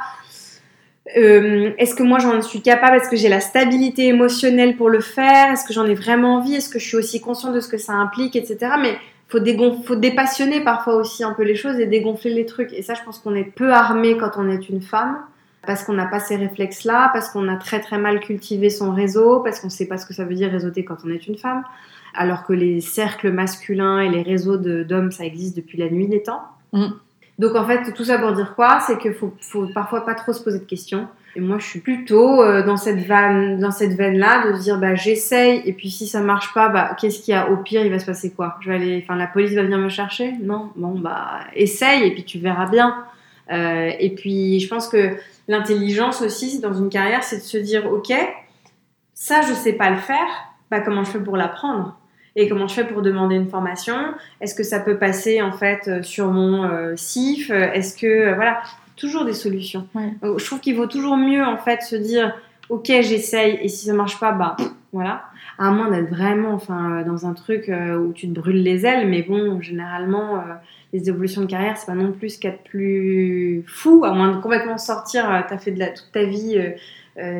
[1.16, 2.96] euh, est-ce que moi j'en suis capable?
[2.96, 5.53] Est-ce que j'ai la stabilité émotionnelle pour le faire?
[5.53, 6.55] Est-ce que j'en ai vraiment envie?
[6.55, 8.72] Est-ce que je suis aussi consciente de ce que ça implique, etc.
[8.80, 9.38] Mais faut,
[9.84, 12.72] faut dépassionner parfois aussi un peu les choses et dégonfler les trucs.
[12.72, 15.18] Et ça, je pense qu'on est peu armé quand on est une femme
[15.68, 19.40] parce qu'on n'a pas ces réflexes-là, parce qu'on a très très mal cultivé son réseau,
[19.40, 21.36] parce qu'on ne sait pas ce que ça veut dire réseauter quand on est une
[21.36, 21.62] femme,
[22.14, 26.22] alors que les cercles masculins et les réseaux d'hommes, ça existe depuis la nuit des
[26.22, 26.40] temps.
[26.72, 26.86] Mm.
[27.38, 28.80] Donc en fait, tout ça pour dire quoi?
[28.86, 31.06] C'est qu'il faut, faut, parfois pas trop se poser de questions.
[31.36, 34.78] Et moi, je suis plutôt euh, dans cette veine, dans cette veine-là, de se dire
[34.78, 37.50] bah j'essaye et puis si ça marche pas, bah qu'est-ce qu'il y a?
[37.50, 38.56] Au pire, il va se passer quoi?
[38.62, 40.32] Je vais aller, enfin la police va venir me chercher?
[40.40, 43.04] Non, bon bah essaye et puis tu verras bien.
[43.52, 45.16] Euh, et puis je pense que
[45.49, 48.12] l'intelligence aussi dans une carrière, c'est de se dire ok,
[49.14, 50.28] ça je sais pas le faire,
[50.70, 51.99] bah comment je fais pour l'apprendre?
[52.36, 53.96] Et comment je fais pour demander une formation?
[54.40, 58.34] Est-ce que ça peut passer en fait euh, sur mon euh, CIF Est-ce que euh,
[58.36, 58.62] voilà,
[58.94, 59.88] toujours des solutions.
[60.22, 62.34] je trouve qu'il vaut toujours mieux en fait se dire
[62.68, 64.57] ok, j'essaye, et si ça marche pas, bah
[64.92, 65.24] voilà.
[65.59, 69.22] À moins d'être vraiment enfin, dans un truc où tu te brûles les ailes, mais
[69.22, 70.44] bon, généralement,
[70.92, 74.40] les évolutions de carrière, c'est pas non plus ce qu'il plus fou, à moins de
[74.40, 76.62] complètement sortir, tu as fait de la, toute ta vie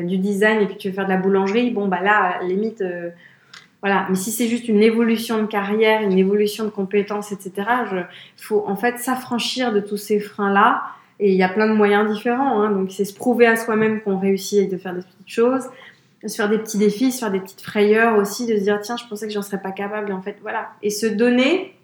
[0.03, 2.83] du design et puis tu veux faire de la boulangerie, bon, bah là, limite
[3.81, 7.51] voilà, mais si c'est juste une évolution de carrière, une évolution de compétences, etc.,
[7.87, 10.83] il faut en fait s'affranchir de tous ces freins-là.
[11.21, 12.61] Et il y a plein de moyens différents.
[12.61, 12.71] Hein.
[12.71, 15.65] donc c'est se prouver à soi-même qu'on réussit de faire des petites choses,
[16.25, 18.97] se faire des petits défis, se faire des petites frayeurs aussi, de se dire tiens,
[18.97, 20.09] je pensais que j'en serais pas capable.
[20.09, 20.69] Et en fait, voilà.
[20.81, 21.75] Et se donner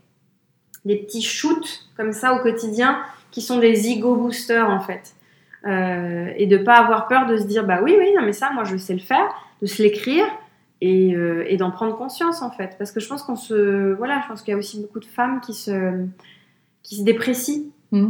[0.83, 2.99] des petits shoots comme ça au quotidien
[3.31, 5.15] qui sont des ego boosters en fait.
[5.65, 8.51] Euh, et de pas avoir peur de se dire bah oui, oui, non, mais ça,
[8.51, 10.25] moi je sais le faire, de se l'écrire
[10.83, 12.75] euh, et, d'en prendre conscience en fait.
[12.77, 13.93] Parce que je pense qu'on se.
[13.93, 16.05] Voilà, je pense qu'il y a aussi beaucoup de femmes qui se,
[16.83, 18.07] qui se déprécient, mmh.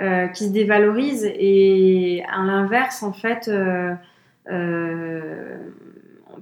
[0.00, 1.30] euh, qui se dévalorisent.
[1.34, 3.50] Et à l'inverse, en fait,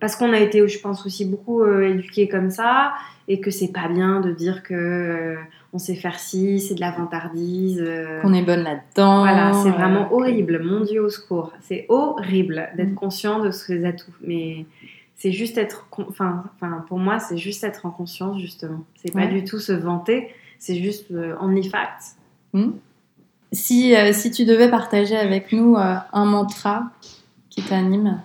[0.00, 2.92] parce qu'on a été, je pense, aussi beaucoup éduqués comme ça,
[3.28, 5.36] et que c'est pas bien de dire que
[5.72, 7.84] on sait faire ci, c'est de la vantardise.
[8.22, 9.20] Qu'on est bonne là-dedans.
[9.20, 10.60] Voilà, c'est vraiment horrible.
[10.64, 11.52] Mon Dieu, au secours.
[11.60, 12.94] C'est horrible d'être mmh.
[12.94, 14.10] conscient de ses atouts.
[14.22, 14.66] Mais
[15.20, 18.84] c'est juste être, enfin, enfin, pour moi, c'est juste être en conscience, justement.
[18.96, 21.70] C'est pas du tout se vanter, c'est juste euh, only.
[22.54, 22.70] Hmm.
[23.52, 26.84] Si, euh, si tu devais partager avec nous euh, un mantra
[27.50, 28.22] qui t'anime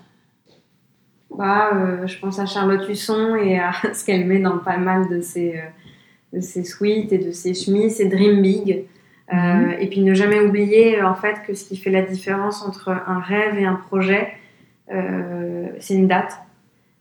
[1.36, 5.20] bah, Je pense à Charlotte Husson et à ce qu'elle met dans pas mal de
[5.22, 5.60] ses,
[6.32, 8.86] de ses suites et de ses chemises, c'est Dream Big.
[9.32, 9.72] Hmm.
[9.80, 13.20] Et puis ne jamais oublier en fait que ce qui fait la différence entre un
[13.20, 14.34] rêve et un projet,
[14.88, 16.40] c'est une date.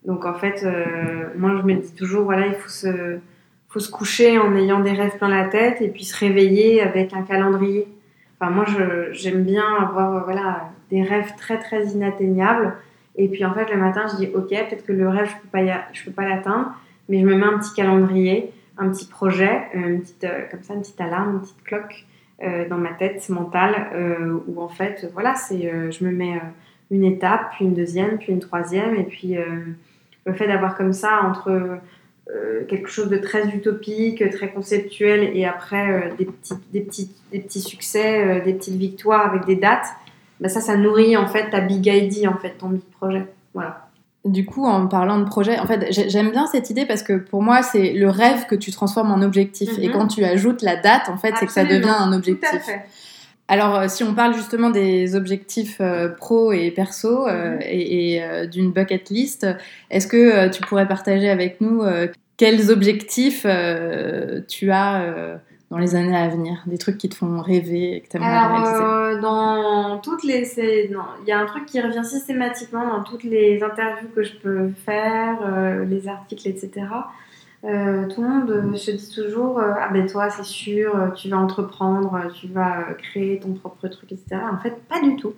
[0.04, 3.18] Donc en fait, euh, moi je me dis toujours, voilà, il faut se,
[3.68, 7.14] faut se coucher en ayant des rêves plein la tête et puis se réveiller avec
[7.14, 7.88] un calendrier.
[8.38, 8.66] Enfin moi
[9.12, 12.74] j'aime bien avoir euh, voilà, des rêves très très inatteignables.
[13.16, 15.48] Et puis en fait le matin je dis, ok, peut-être que le rêve je peux
[15.48, 16.72] pas, je peux pas l'atteindre,
[17.08, 20.80] mais je me mets un petit calendrier, un petit projet, une petite, comme ça, une
[20.80, 22.04] petite alarme, une petite cloque
[22.68, 26.40] dans ma tête mentale où en fait, voilà, c'est, je me mets
[26.90, 29.36] une étape, puis une deuxième, puis une troisième, et puis
[30.26, 31.80] le fait d'avoir comme ça entre
[32.30, 37.10] euh, quelque chose de très utopique, très conceptuel, et après euh, des, petits, des, petits,
[37.30, 39.88] des petits succès, euh, des petites victoires avec des dates,
[40.44, 43.24] bah ça, ça nourrit en fait ta big idea, en fait, ton big projet.
[43.54, 43.88] Voilà.
[44.26, 47.40] Du coup, en parlant de projet, en fait, j'aime bien cette idée parce que pour
[47.42, 49.70] moi, c'est le rêve que tu transformes en objectif.
[49.78, 49.94] Et mhm.
[49.94, 52.50] quand tu ajoutes la date, en fait, c'est que ça devient un objectif.
[52.50, 52.84] Tout à fait.
[53.48, 57.60] Alors, euh, si on parle justement des objectifs euh, pro et perso euh, mhm.
[57.62, 59.46] et, d'une bucket list,
[59.90, 61.82] est-ce que tu pourrais partager avec nous
[62.36, 63.46] quels objectifs
[64.46, 65.40] tu as
[65.74, 68.46] dans les années à venir Des trucs qui te font rêver et que tu aimerais
[68.46, 70.48] réaliser Dans toutes les.
[70.58, 74.70] Il y a un truc qui revient systématiquement dans toutes les interviews que je peux
[74.84, 75.38] faire,
[75.88, 76.86] les articles, etc.
[77.64, 81.30] Euh, tout le monde euh, se dit toujours euh, Ah ben toi, c'est sûr, tu
[81.30, 84.42] vas entreprendre, tu vas créer ton propre truc, etc.
[84.52, 85.32] En fait, pas du tout.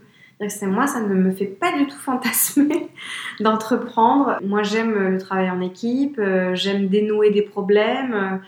[0.48, 2.90] C'est moi, ça ne me fait pas du tout fantasmer
[3.40, 4.38] d'entreprendre.
[4.42, 6.20] Moi, j'aime le travail en équipe,
[6.54, 8.40] j'aime dénouer des problèmes,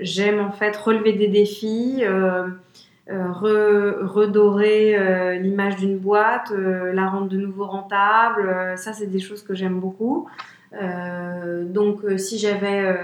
[0.00, 2.02] j'aime en fait relever des défis,
[3.08, 4.98] redorer
[5.38, 8.76] l'image d'une boîte, la rendre de nouveau rentable.
[8.76, 10.28] ça, c'est des choses que j'aime beaucoup.
[10.74, 13.02] Euh, donc euh, si j'avais euh,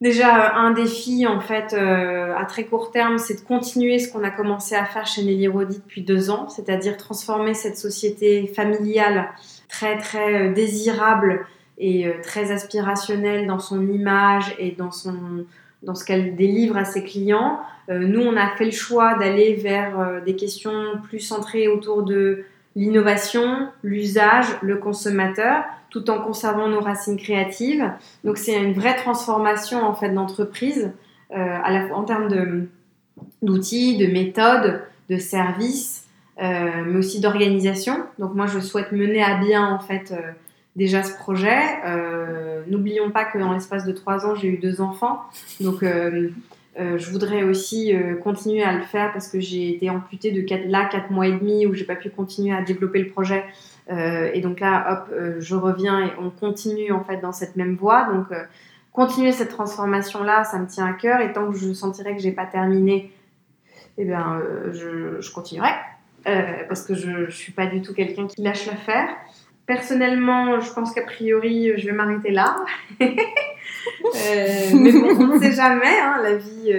[0.00, 4.30] déjà un défi en fait à très court terme, c'est de continuer ce qu'on a
[4.30, 9.30] commencé à faire chez Nelly Rodi depuis deux ans, c'est-à-dire transformer cette société familiale
[9.68, 11.46] très très désirable
[11.78, 15.44] et très aspirationnelle dans son image et dans son
[15.82, 17.60] dans ce qu'elle délivre à ses clients.
[17.88, 22.44] nous, on a fait le choix d'aller vers des questions plus centrées autour de
[22.74, 25.64] l'innovation, l'usage, le consommateur
[25.94, 27.88] tout en conservant nos racines créatives.
[28.24, 30.90] Donc c'est une vraie transformation en fait d'entreprise
[31.30, 31.58] euh,
[31.94, 32.66] en termes
[33.42, 36.08] d'outils, de, méthodes, de services,
[36.42, 38.04] euh, mais aussi d'organisation.
[38.18, 40.32] Donc moi je souhaite mener à bien en fait euh,
[40.76, 41.60] déjà ce projet.
[42.66, 45.20] N'oublions pas que dans l'espace de trois ans j'ai eu deux enfants,
[45.60, 50.66] donc je voudrais aussi continuer à le faire parce que j'ai été amputée de quatre,
[50.66, 53.44] là 4 mois et demi où j'ai pas pu continuer à développer le projet
[53.90, 57.56] euh, et donc là, hop, euh, je reviens et on continue en fait dans cette
[57.56, 58.04] même voie.
[58.04, 58.42] Donc, euh,
[58.92, 61.20] continuer cette transformation-là, ça me tient à cœur.
[61.20, 63.12] Et tant que je sentirai que j'ai pas terminé,
[63.98, 64.40] eh bien,
[64.72, 65.70] je, je, continuerai.
[66.24, 69.08] parce que je ne suis pas du tout quelqu'un qui lâche l'affaire.
[69.66, 72.56] Personnellement, je pense qu'a priori, je vais m'arrêter là.
[73.00, 75.98] mais bon, on ne sait jamais.
[76.02, 76.72] Hein, la vie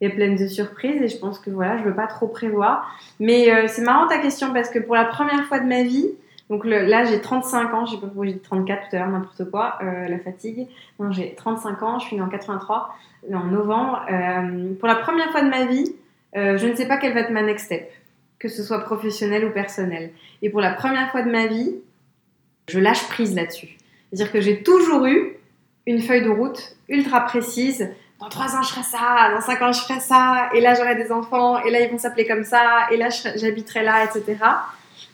[0.00, 2.98] est pleine de surprises et je pense que voilà, je veux pas trop prévoir.
[3.20, 6.10] Mais c'est marrant ta question parce que pour la première fois de ma vie,
[6.48, 9.08] Donc là, j'ai 35 ans, je sais pas pourquoi j'ai dit 34 tout à l'heure,
[9.08, 10.68] n'importe quoi, euh, la fatigue.
[11.00, 12.96] Non, j'ai 35 ans, je suis née en 83,
[13.32, 14.04] en novembre.
[14.10, 15.92] Euh, pour la première fois de ma vie,
[16.36, 17.90] euh, je ne sais pas quelle va être ma next step,
[18.38, 20.10] que ce soit professionnel ou personnel.
[20.42, 21.74] Et pour la première fois de ma vie,
[22.68, 23.76] je lâche prise là-dessus.
[24.10, 25.36] C'est-à-dire que j'ai toujours eu
[25.86, 27.90] une feuille de route ultra précise.
[28.20, 30.96] Dans 3 ans, je ferai ça, dans 5 ans, je ferai ça, et là, j'aurai
[30.96, 34.36] des enfants, et là, ils vont s'appeler comme ça, et là, j'habiterai là, etc.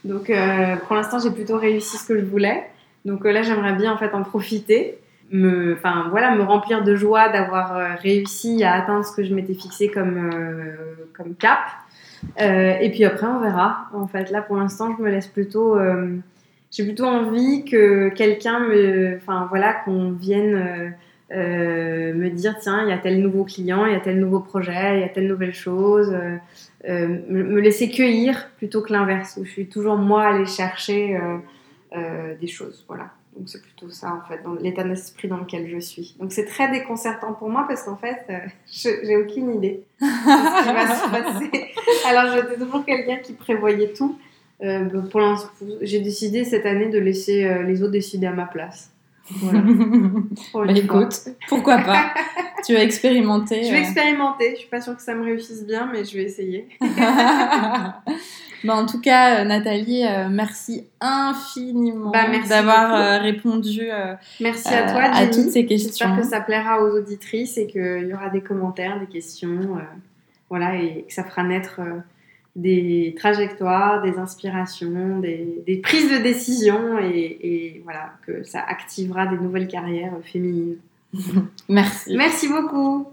[0.05, 2.65] Donc euh, pour l'instant, j'ai plutôt réussi ce que je voulais.
[3.05, 4.99] Donc euh, là, j'aimerais bien en fait en profiter,
[5.31, 9.35] me, enfin voilà, me remplir de joie d'avoir euh, réussi à atteindre ce que je
[9.35, 10.31] m'étais fixé comme
[11.17, 11.61] comme cap.
[12.39, 13.89] et puis après, on verra.
[13.93, 15.79] En fait, là pour l'instant, je me laisse plutôt
[16.73, 20.95] j'ai plutôt envie que quelqu'un me, enfin voilà, qu'on vienne
[21.35, 24.41] euh, me dire tiens, il y a tel nouveau client, il y a tel nouveau
[24.41, 26.37] projet, il y a telle nouvelle chose, euh,
[26.89, 31.19] euh, me, laisser cueillir plutôt que l'inverse, où je suis toujours moi aller chercher
[32.41, 32.85] des choses.
[32.87, 33.11] Voilà.
[33.37, 36.15] Donc c'est plutôt ça en fait, dans l'état d'esprit dans lequel je suis.
[36.21, 38.31] Donc c'est très déconcertant pour moi parce qu'en fait,
[38.67, 41.11] j'ai aucune idée de ce qui va se
[41.51, 41.71] passer.
[42.07, 44.19] Alors j'étais toujours quelqu'un qui prévoyait tout.
[45.11, 45.51] Pour l'instant,
[45.81, 48.93] j'ai décidé cette année de laisser les autres décider à ma place.
[49.31, 50.73] Voilà.
[50.77, 51.15] écoute,
[51.49, 52.13] pourquoi pas
[52.65, 53.65] Tu vas expérimenter.
[53.65, 53.81] Je vais euh.
[53.81, 54.51] expérimenter.
[54.53, 56.69] Je suis pas sûre que ça me réussisse bien, mais je vais essayer.
[56.81, 57.95] bah,
[58.67, 63.89] en tout cas, euh, Nathalie, euh, merci infiniment bah, d'avoir répondu
[64.41, 66.07] merci à, toi, à toutes ces questions.
[66.07, 69.79] J'espère que ça plaira aux auditrices et qu'il y aura des commentaires, des questions.
[70.49, 71.81] voilà, et que ça fera naître
[72.55, 79.69] des trajectoires, des inspirations, des, prises de décision et, voilà, que ça activera des nouvelles
[79.69, 80.77] carrières féminines.
[81.69, 82.17] Merci.
[82.17, 83.07] Merci beaucoup.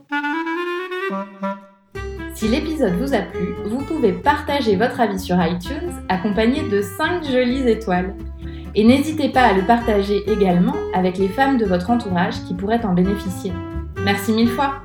[2.33, 7.25] Si l'épisode vous a plu, vous pouvez partager votre avis sur iTunes accompagné de 5
[7.25, 8.15] jolies étoiles.
[8.75, 12.85] Et n'hésitez pas à le partager également avec les femmes de votre entourage qui pourraient
[12.85, 13.51] en bénéficier.
[14.05, 14.81] Merci mille fois.